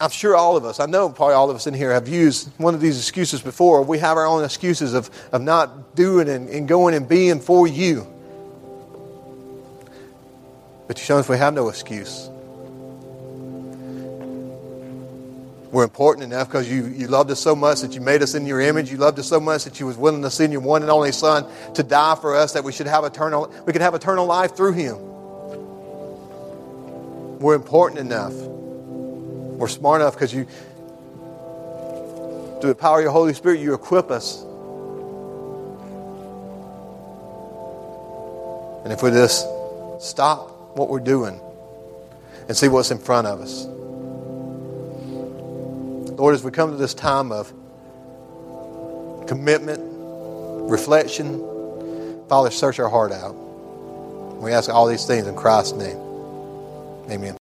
I'm 0.00 0.10
sure 0.10 0.36
all 0.36 0.56
of 0.56 0.64
us, 0.64 0.80
I 0.80 0.86
know 0.86 1.10
probably 1.10 1.34
all 1.34 1.50
of 1.50 1.56
us 1.56 1.66
in 1.66 1.74
here 1.74 1.92
have 1.92 2.08
used 2.08 2.50
one 2.56 2.74
of 2.74 2.80
these 2.80 2.98
excuses 2.98 3.42
before. 3.42 3.82
We 3.82 3.98
have 3.98 4.16
our 4.16 4.26
own 4.26 4.44
excuses 4.44 4.94
of, 4.94 5.10
of 5.32 5.42
not 5.42 5.94
doing 5.94 6.28
and, 6.28 6.48
and 6.48 6.68
going 6.68 6.94
and 6.94 7.08
being 7.08 7.40
for 7.40 7.66
you. 7.66 8.06
But 10.86 10.98
you 10.98 11.04
show 11.04 11.18
us 11.18 11.28
we 11.28 11.36
have 11.36 11.52
no 11.52 11.68
excuse. 11.68 12.30
We're 15.70 15.84
important 15.84 16.24
enough 16.24 16.48
because 16.48 16.70
you, 16.70 16.86
you 16.86 17.08
loved 17.08 17.30
us 17.30 17.40
so 17.40 17.54
much 17.54 17.82
that 17.82 17.94
you 17.94 18.00
made 18.00 18.22
us 18.22 18.34
in 18.34 18.46
your 18.46 18.60
image. 18.60 18.90
You 18.90 18.96
loved 18.96 19.18
us 19.18 19.28
so 19.28 19.38
much 19.38 19.64
that 19.64 19.78
you 19.78 19.84
was 19.86 19.98
willing 19.98 20.22
to 20.22 20.30
send 20.30 20.50
your 20.50 20.62
one 20.62 20.80
and 20.80 20.90
only 20.90 21.12
Son 21.12 21.46
to 21.74 21.82
die 21.82 22.14
for 22.14 22.34
us 22.34 22.54
that 22.54 22.64
we 22.64 22.72
should 22.72 22.86
have 22.86 23.04
eternal 23.04 23.52
we 23.66 23.72
could 23.74 23.82
have 23.82 23.94
eternal 23.94 24.24
life 24.24 24.56
through 24.56 24.72
him. 24.72 24.96
We're 27.38 27.54
important 27.54 28.00
enough. 28.00 28.32
We're 28.32 29.68
smart 29.68 30.00
enough 30.00 30.14
because 30.14 30.32
you 30.32 30.46
through 32.60 32.70
the 32.70 32.74
power 32.74 32.98
of 32.98 33.02
your 33.02 33.12
Holy 33.12 33.34
Spirit 33.34 33.60
you 33.60 33.74
equip 33.74 34.10
us. 34.10 34.42
And 38.84 38.92
if 38.92 39.02
we 39.02 39.10
just 39.10 39.46
stop 40.00 40.76
what 40.78 40.88
we're 40.88 41.00
doing 41.00 41.38
and 42.48 42.56
see 42.56 42.68
what's 42.68 42.90
in 42.90 42.98
front 42.98 43.26
of 43.26 43.42
us. 43.42 43.66
Lord, 46.18 46.34
as 46.34 46.42
we 46.42 46.50
come 46.50 46.72
to 46.72 46.76
this 46.76 46.94
time 46.94 47.30
of 47.30 47.52
commitment, 49.28 49.80
reflection, 50.68 51.38
Father, 52.28 52.50
search 52.50 52.80
our 52.80 52.88
heart 52.88 53.12
out. 53.12 53.34
We 53.34 54.52
ask 54.52 54.68
all 54.68 54.86
these 54.88 55.06
things 55.06 55.28
in 55.28 55.36
Christ's 55.36 55.74
name. 55.74 55.96
Amen. 57.08 57.36